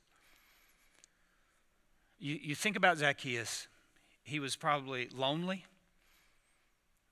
You, 2.25 2.39
you 2.43 2.55
think 2.55 2.75
about 2.75 2.97
Zacchaeus, 2.97 3.69
he 4.23 4.41
was 4.41 4.57
probably 4.57 5.11
lonely. 5.15 5.67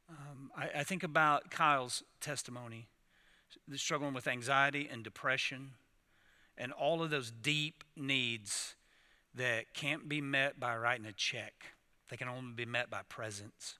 Um, 0.09 0.51
I, 0.57 0.81
I 0.81 0.85
think 0.85 1.03
about 1.03 1.51
Kyle's 1.51 2.03
testimony, 2.22 2.87
struggling 3.77 4.14
with 4.14 4.27
anxiety 4.27 4.88
and 4.90 5.05
depression, 5.05 5.72
and 6.57 6.72
all 6.72 7.03
of 7.03 7.11
those 7.11 7.31
deep 7.31 7.85
needs 7.94 8.75
that 9.35 9.75
can't 9.75 10.09
be 10.09 10.22
met 10.22 10.59
by 10.59 10.75
writing 10.79 11.05
a 11.05 11.12
check. 11.12 11.53
They 12.09 12.16
can 12.16 12.29
only 12.29 12.55
be 12.55 12.64
met 12.64 12.88
by 12.88 13.01
presence. 13.07 13.75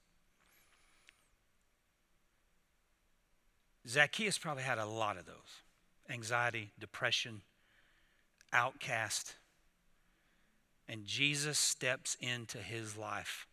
Zacchaeus 3.89 4.37
probably 4.37 4.65
had 4.65 4.77
a 4.77 4.85
lot 4.85 5.17
of 5.17 5.25
those 5.25 5.63
anxiety, 6.11 6.73
depression, 6.79 7.41
outcast. 8.53 9.37
And 10.93 11.07
Jesus 11.07 11.59
steps 11.59 12.19
into 12.21 12.59
his 12.59 12.99
life. 12.99 13.47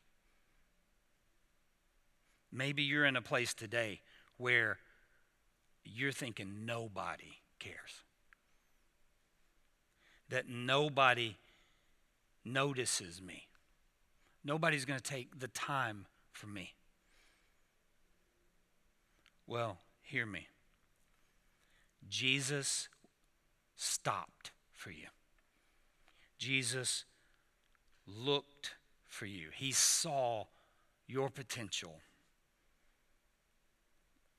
Maybe 2.51 2.83
you're 2.83 3.05
in 3.05 3.15
a 3.15 3.21
place 3.21 3.53
today 3.53 4.01
where 4.35 4.77
you're 5.85 6.11
thinking 6.11 6.65
nobody 6.65 7.37
cares, 7.57 8.03
that 10.27 10.49
nobody 10.49 11.37
notices 12.43 13.21
me. 13.21 13.47
Nobody's 14.43 14.83
going 14.83 14.99
to 14.99 15.09
take 15.09 15.39
the 15.39 15.47
time 15.47 16.07
for 16.33 16.47
me. 16.47 16.73
Well, 19.47 19.77
hear 20.01 20.25
me. 20.25 20.49
Jesus 22.09 22.89
stopped 23.77 24.51
for 24.73 24.91
you. 24.91 25.07
Jesus 26.37 27.05
looked 28.17 28.75
for 29.07 29.25
you. 29.25 29.47
He 29.53 29.71
saw 29.71 30.45
your 31.07 31.29
potential. 31.29 31.99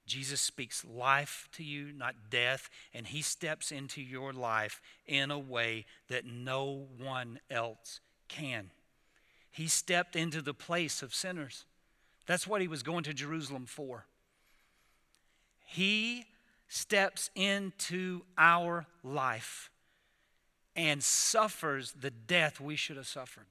Jesus 0.07 0.41
speaks 0.41 0.85
life 0.85 1.49
to 1.53 1.63
you, 1.63 1.93
not 1.93 2.15
death, 2.31 2.69
and 2.93 3.07
he 3.07 3.23
steps 3.23 3.71
into 3.71 4.03
your 4.03 4.33
life 4.33 4.81
in 5.07 5.31
a 5.31 5.39
way 5.39 5.87
that 6.09 6.27
no 6.27 6.87
one 6.99 7.39
else 7.49 8.01
can. 8.29 8.71
He 9.53 9.69
stepped 9.69 10.17
into 10.17 10.43
the 10.43 10.55
place 10.55 11.03
of 11.03 11.15
sinners. 11.15 11.65
That's 12.27 12.47
what 12.47 12.61
he 12.61 12.69
was 12.69 12.83
going 12.83 13.05
to 13.05 13.15
Jerusalem 13.15 13.67
for. 13.67 14.07
He 15.65 16.27
steps 16.69 17.31
into 17.35 18.23
our 18.37 18.87
life 19.05 19.71
and 20.75 21.03
suffers 21.03 21.93
the 21.93 22.11
death 22.11 22.61
we 22.61 22.77
should 22.77 22.97
have 22.97 23.07
suffered. 23.07 23.47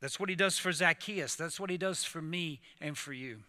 That's 0.00 0.18
what 0.18 0.28
he 0.28 0.34
does 0.34 0.58
for 0.58 0.72
Zacchaeus. 0.72 1.34
That's 1.34 1.60
what 1.60 1.70
he 1.70 1.76
does 1.76 2.04
for 2.04 2.22
me 2.22 2.60
and 2.80 2.96
for 2.96 3.12
you. 3.12 3.40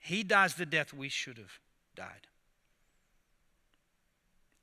He 0.00 0.22
dies 0.22 0.54
the 0.54 0.66
death 0.66 0.92
we 0.92 1.08
should 1.08 1.38
have 1.38 1.58
died. 1.94 2.26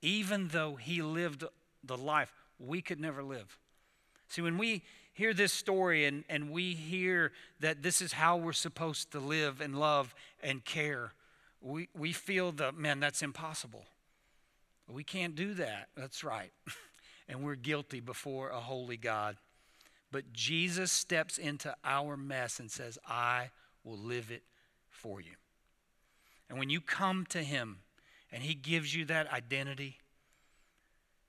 Even 0.01 0.49
though 0.49 0.75
he 0.75 1.01
lived 1.01 1.43
the 1.83 1.97
life 1.97 2.33
we 2.59 2.81
could 2.81 2.99
never 2.99 3.23
live. 3.23 3.57
See, 4.27 4.41
when 4.41 4.57
we 4.57 4.81
hear 5.13 5.33
this 5.33 5.53
story 5.53 6.05
and, 6.05 6.23
and 6.29 6.51
we 6.51 6.73
hear 6.73 7.31
that 7.59 7.81
this 7.81 8.01
is 8.01 8.11
how 8.11 8.37
we're 8.37 8.53
supposed 8.53 9.11
to 9.11 9.19
live 9.19 9.61
and 9.61 9.79
love 9.79 10.13
and 10.43 10.65
care, 10.65 11.13
we, 11.61 11.87
we 11.97 12.11
feel 12.11 12.51
the, 12.51 12.71
man, 12.71 12.99
that's 12.99 13.21
impossible. 13.21 13.85
We 14.87 15.03
can't 15.03 15.35
do 15.35 15.53
that. 15.55 15.89
That's 15.95 16.23
right. 16.23 16.51
and 17.27 17.43
we're 17.43 17.55
guilty 17.55 17.99
before 17.99 18.49
a 18.49 18.59
holy 18.59 18.97
God. 18.97 19.37
But 20.11 20.31
Jesus 20.31 20.91
steps 20.91 21.37
into 21.37 21.75
our 21.83 22.15
mess 22.15 22.59
and 22.59 22.71
says, 22.71 22.97
I 23.07 23.49
will 23.83 23.97
live 23.97 24.31
it 24.31 24.43
for 24.89 25.19
you. 25.19 25.33
And 26.49 26.59
when 26.59 26.69
you 26.69 26.79
come 26.81 27.25
to 27.29 27.43
Him 27.43 27.79
and 28.31 28.43
He 28.43 28.53
gives 28.53 28.93
you 28.95 29.05
that 29.05 29.31
identity, 29.31 29.97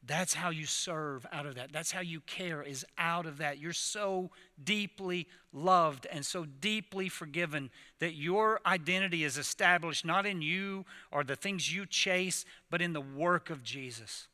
that's 0.06 0.34
how 0.34 0.50
you 0.50 0.66
serve 0.66 1.26
out 1.32 1.46
of 1.46 1.56
that. 1.56 1.72
That's 1.72 1.90
how 1.90 2.00
you 2.00 2.20
care, 2.20 2.62
is 2.62 2.86
out 2.96 3.26
of 3.26 3.38
that. 3.38 3.58
You're 3.58 3.72
so 3.72 4.30
deeply 4.62 5.26
loved 5.52 6.06
and 6.12 6.24
so 6.24 6.44
deeply 6.44 7.08
forgiven 7.08 7.70
that 7.98 8.14
your 8.14 8.60
identity 8.64 9.24
is 9.24 9.36
established 9.36 10.04
not 10.04 10.24
in 10.24 10.42
you 10.42 10.84
or 11.10 11.24
the 11.24 11.34
things 11.34 11.74
you 11.74 11.86
chase, 11.86 12.44
but 12.70 12.80
in 12.80 12.92
the 12.92 13.00
work 13.00 13.50
of 13.50 13.64
Jesus. 13.64 14.28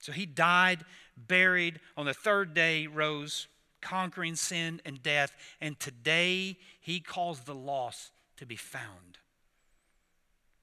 So 0.00 0.12
he 0.12 0.26
died, 0.26 0.84
buried, 1.16 1.80
on 1.96 2.06
the 2.06 2.14
third 2.14 2.54
day 2.54 2.86
rose, 2.86 3.46
conquering 3.80 4.34
sin 4.34 4.80
and 4.84 5.02
death, 5.02 5.34
and 5.60 5.78
today 5.78 6.56
he 6.80 7.00
calls 7.00 7.40
the 7.40 7.54
lost 7.54 8.10
to 8.38 8.46
be 8.46 8.56
found. 8.56 9.18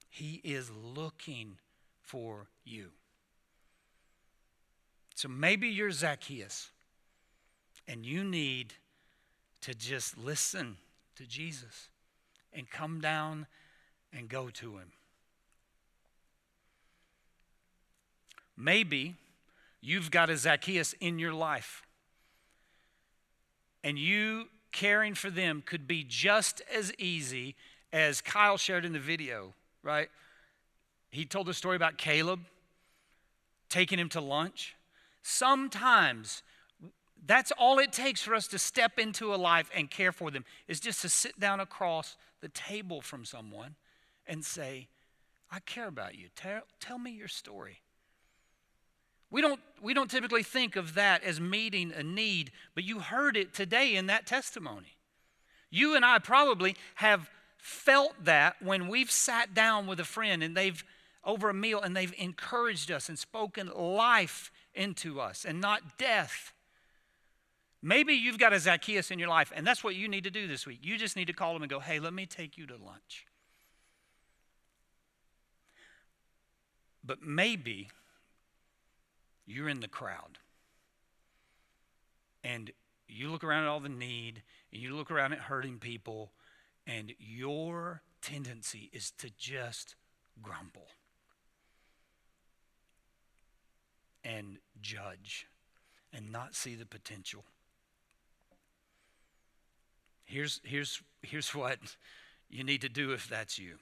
He 0.09 0.41
is 0.43 0.71
looking 0.71 1.57
for 2.01 2.47
you. 2.65 2.89
So 5.13 5.27
maybe 5.27 5.67
you're 5.67 5.91
Zacchaeus 5.91 6.69
and 7.87 8.05
you 8.05 8.23
need 8.23 8.73
to 9.61 9.73
just 9.73 10.17
listen 10.17 10.77
to 11.15 11.25
Jesus 11.25 11.89
and 12.53 12.69
come 12.69 13.01
down 13.01 13.47
and 14.13 14.29
go 14.29 14.49
to 14.49 14.77
him. 14.77 14.91
Maybe 18.55 19.15
you've 19.81 20.11
got 20.11 20.29
a 20.29 20.37
Zacchaeus 20.37 20.93
in 20.99 21.19
your 21.19 21.33
life 21.33 21.83
and 23.83 23.97
you 23.97 24.49
caring 24.71 25.15
for 25.15 25.29
them 25.29 25.63
could 25.65 25.87
be 25.87 26.03
just 26.03 26.61
as 26.73 26.93
easy 26.97 27.55
as 27.93 28.21
Kyle 28.21 28.57
shared 28.57 28.83
in 28.83 28.93
the 28.93 28.99
video, 28.99 29.53
right? 29.81 30.09
He 31.09 31.25
told 31.25 31.47
a 31.49 31.53
story 31.53 31.75
about 31.75 31.97
Caleb 31.97 32.41
taking 33.69 33.97
him 33.97 34.09
to 34.09 34.21
lunch. 34.21 34.75
Sometimes 35.21 36.43
that's 37.25 37.51
all 37.57 37.79
it 37.79 37.91
takes 37.91 38.21
for 38.21 38.35
us 38.35 38.47
to 38.47 38.59
step 38.59 38.99
into 38.99 39.33
a 39.33 39.37
life 39.37 39.69
and 39.75 39.89
care 39.89 40.11
for 40.11 40.31
them 40.31 40.45
is 40.67 40.79
just 40.79 41.01
to 41.01 41.09
sit 41.09 41.39
down 41.39 41.59
across 41.59 42.17
the 42.41 42.49
table 42.49 43.01
from 43.01 43.25
someone 43.25 43.75
and 44.27 44.43
say, 44.43 44.87
I 45.51 45.59
care 45.59 45.87
about 45.87 46.15
you. 46.15 46.27
Tell, 46.35 46.61
tell 46.79 46.99
me 46.99 47.11
your 47.11 47.27
story. 47.27 47.79
We 49.29 49.41
don't, 49.41 49.59
we 49.81 49.93
don't 49.93 50.09
typically 50.09 50.43
think 50.43 50.75
of 50.75 50.93
that 50.93 51.23
as 51.23 51.39
meeting 51.41 51.91
a 51.91 52.03
need, 52.03 52.51
but 52.75 52.83
you 52.83 52.99
heard 52.99 53.35
it 53.35 53.53
today 53.53 53.95
in 53.95 54.07
that 54.07 54.25
testimony. 54.25 54.97
You 55.69 55.95
and 55.95 56.05
I 56.05 56.19
probably 56.19 56.75
have 56.95 57.29
felt 57.57 58.13
that 58.23 58.55
when 58.61 58.87
we've 58.87 59.11
sat 59.11 59.53
down 59.53 59.87
with 59.87 59.99
a 59.99 60.05
friend 60.05 60.41
and 60.41 60.55
they've 60.55 60.83
over 61.27 61.49
a 61.49 61.53
meal 61.53 61.81
and 61.81 61.95
they've 61.95 62.13
encouraged 62.17 62.89
us 62.89 63.09
and 63.09 63.19
spoken 63.19 63.69
life 63.75 64.49
into 64.73 65.19
us 65.19 65.43
and 65.43 65.59
not 65.59 65.97
death. 65.97 66.53
Maybe 67.81 68.13
you've 68.13 68.39
got 68.39 68.53
a 68.53 68.59
Zacchaeus 68.59 69.11
in 69.11 69.19
your 69.19 69.27
life, 69.27 69.51
and 69.53 69.67
that's 69.67 69.83
what 69.83 69.95
you 69.95 70.07
need 70.07 70.23
to 70.23 70.31
do 70.31 70.47
this 70.47 70.65
week. 70.65 70.79
You 70.81 70.97
just 70.97 71.15
need 71.15 71.27
to 71.27 71.33
call 71.33 71.55
him 71.55 71.61
and 71.61 71.69
go, 71.69 71.79
hey, 71.79 71.99
let 71.99 72.13
me 72.13 72.25
take 72.25 72.57
you 72.57 72.65
to 72.67 72.75
lunch. 72.75 73.25
But 77.03 77.21
maybe 77.21 77.89
you're 79.47 79.69
in 79.69 79.79
the 79.79 79.87
crowd 79.87 80.37
and 82.43 82.71
you 83.07 83.29
look 83.31 83.43
around 83.43 83.63
at 83.63 83.69
all 83.69 83.79
the 83.79 83.89
need, 83.89 84.43
and 84.71 84.81
you 84.81 84.93
look 84.93 85.09
around 85.09 85.31
at 85.31 85.39
hurting 85.39 85.79
people, 85.79 86.31
and 86.85 87.13
your 87.19 88.01
tendency 88.21 88.89
is 88.91 89.11
to 89.11 89.29
just 89.37 89.95
grumble 90.41 90.87
and 94.25 94.57
judge 94.81 95.47
and 96.13 96.31
not 96.31 96.53
see 96.53 96.75
the 96.75 96.85
potential. 96.85 97.45
Here's, 100.25 100.59
here's, 100.65 101.01
here's 101.21 101.55
what 101.55 101.79
you 102.49 102.65
need 102.65 102.81
to 102.81 102.89
do 102.89 103.13
if 103.13 103.29
that's 103.29 103.57
you 103.57 103.77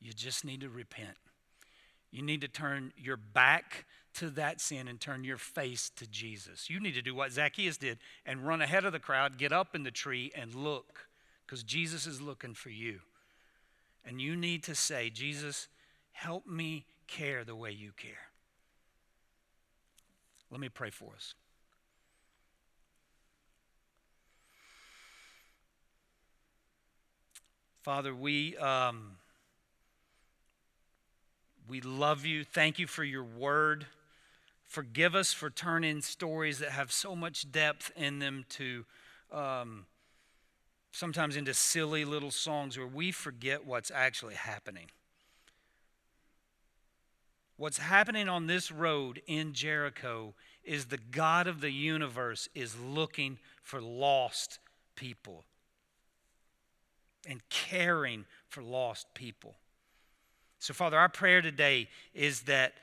you 0.00 0.12
just 0.12 0.44
need 0.44 0.60
to 0.60 0.68
repent. 0.68 1.16
You 2.10 2.22
need 2.22 2.40
to 2.42 2.48
turn 2.48 2.92
your 2.96 3.16
back 3.16 3.86
to 4.16 4.30
that 4.30 4.60
sin 4.60 4.88
and 4.88 5.00
turn 5.00 5.24
your 5.24 5.36
face 5.36 5.90
to 5.96 6.06
Jesus. 6.06 6.70
You 6.70 6.80
need 6.80 6.94
to 6.94 7.02
do 7.02 7.14
what 7.14 7.32
Zacchaeus 7.32 7.76
did 7.76 7.98
and 8.24 8.46
run 8.46 8.62
ahead 8.62 8.84
of 8.84 8.92
the 8.92 8.98
crowd, 8.98 9.38
get 9.38 9.52
up 9.52 9.74
in 9.74 9.82
the 9.82 9.90
tree, 9.90 10.32
and 10.34 10.54
look 10.54 11.08
because 11.46 11.62
Jesus 11.62 12.06
is 12.06 12.20
looking 12.20 12.54
for 12.54 12.70
you. 12.70 13.00
And 14.04 14.20
you 14.20 14.36
need 14.36 14.62
to 14.64 14.74
say, 14.74 15.10
Jesus, 15.10 15.68
help 16.12 16.46
me 16.46 16.86
care 17.06 17.44
the 17.44 17.56
way 17.56 17.70
you 17.70 17.92
care. 17.96 18.12
Let 20.50 20.60
me 20.60 20.68
pray 20.68 20.90
for 20.90 21.12
us. 21.14 21.34
Father, 27.82 28.14
we, 28.14 28.56
um, 28.56 29.12
we 31.68 31.80
love 31.80 32.24
you. 32.24 32.42
Thank 32.44 32.78
you 32.78 32.86
for 32.86 33.04
your 33.04 33.22
word. 33.22 33.86
Forgive 34.66 35.14
us 35.14 35.32
for 35.32 35.48
turning 35.48 36.00
stories 36.02 36.58
that 36.58 36.70
have 36.70 36.92
so 36.92 37.14
much 37.14 37.50
depth 37.50 37.92
in 37.96 38.18
them 38.18 38.44
to 38.50 38.84
um, 39.32 39.86
sometimes 40.92 41.36
into 41.36 41.54
silly 41.54 42.04
little 42.04 42.30
songs 42.30 42.76
where 42.76 42.86
we 42.86 43.12
forget 43.12 43.66
what's 43.66 43.90
actually 43.90 44.34
happening. 44.34 44.86
What's 47.56 47.78
happening 47.78 48.28
on 48.28 48.46
this 48.46 48.70
road 48.70 49.22
in 49.26 49.54
Jericho 49.54 50.34
is 50.62 50.86
the 50.86 50.98
God 50.98 51.46
of 51.46 51.60
the 51.60 51.70
universe 51.70 52.48
is 52.54 52.78
looking 52.78 53.38
for 53.62 53.80
lost 53.80 54.58
people 54.94 55.44
and 57.26 57.40
caring 57.48 58.24
for 58.48 58.62
lost 58.62 59.06
people. 59.14 59.54
So, 60.58 60.74
Father, 60.74 60.98
our 60.98 61.08
prayer 61.08 61.40
today 61.42 61.88
is 62.14 62.42
that, 62.42 62.74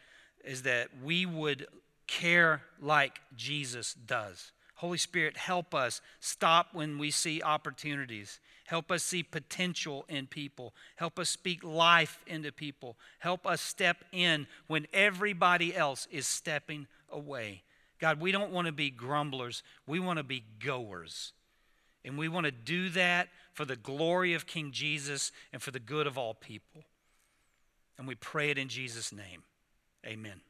is 0.44 0.64
that 0.64 0.90
we 1.04 1.26
would 1.26 1.68
care 2.08 2.62
like 2.82 3.20
Jesus 3.36 3.94
does. 3.94 4.52
Holy 4.76 4.98
Spirit, 4.98 5.38
help 5.38 5.74
us 5.74 6.02
stop 6.20 6.70
when 6.74 6.98
we 6.98 7.10
see 7.10 7.42
opportunities. 7.42 8.40
Help 8.66 8.92
us 8.92 9.04
see 9.04 9.24
potential 9.24 10.06
in 10.10 10.28
people. 10.28 10.74
Help 10.96 11.20
us 11.20 11.30
speak 11.30 11.64
life 11.64 12.20
into 12.28 12.52
people. 12.52 12.98
Help 13.20 13.46
us 13.46 13.62
step 13.62 14.04
in 14.12 14.48
when 14.68 14.88
everybody 14.94 15.76
else 15.76 16.08
is 16.12 16.28
stepping 16.28 16.88
away. 17.10 17.64
God, 18.00 18.20
we 18.20 18.32
don't 18.32 18.52
want 18.52 18.68
to 18.68 18.74
be 18.74 18.90
grumblers, 18.90 19.64
we 19.88 20.00
want 20.00 20.18
to 20.18 20.24
be 20.24 20.44
goers. 20.60 21.32
And 22.06 22.18
we 22.18 22.28
want 22.28 22.46
to 22.46 22.52
do 22.52 22.90
that 22.90 23.30
for 23.54 23.64
the 23.64 23.78
glory 23.78 24.34
of 24.34 24.46
King 24.46 24.72
Jesus 24.72 25.32
and 25.54 25.62
for 25.62 25.72
the 25.72 25.80
good 25.80 26.06
of 26.06 26.18
all 26.18 26.34
people. 26.34 26.84
And 27.98 28.06
we 28.06 28.16
pray 28.16 28.50
it 28.50 28.58
in 28.58 28.68
Jesus' 28.68 29.14
name. 29.14 29.44
Amen. 30.06 30.42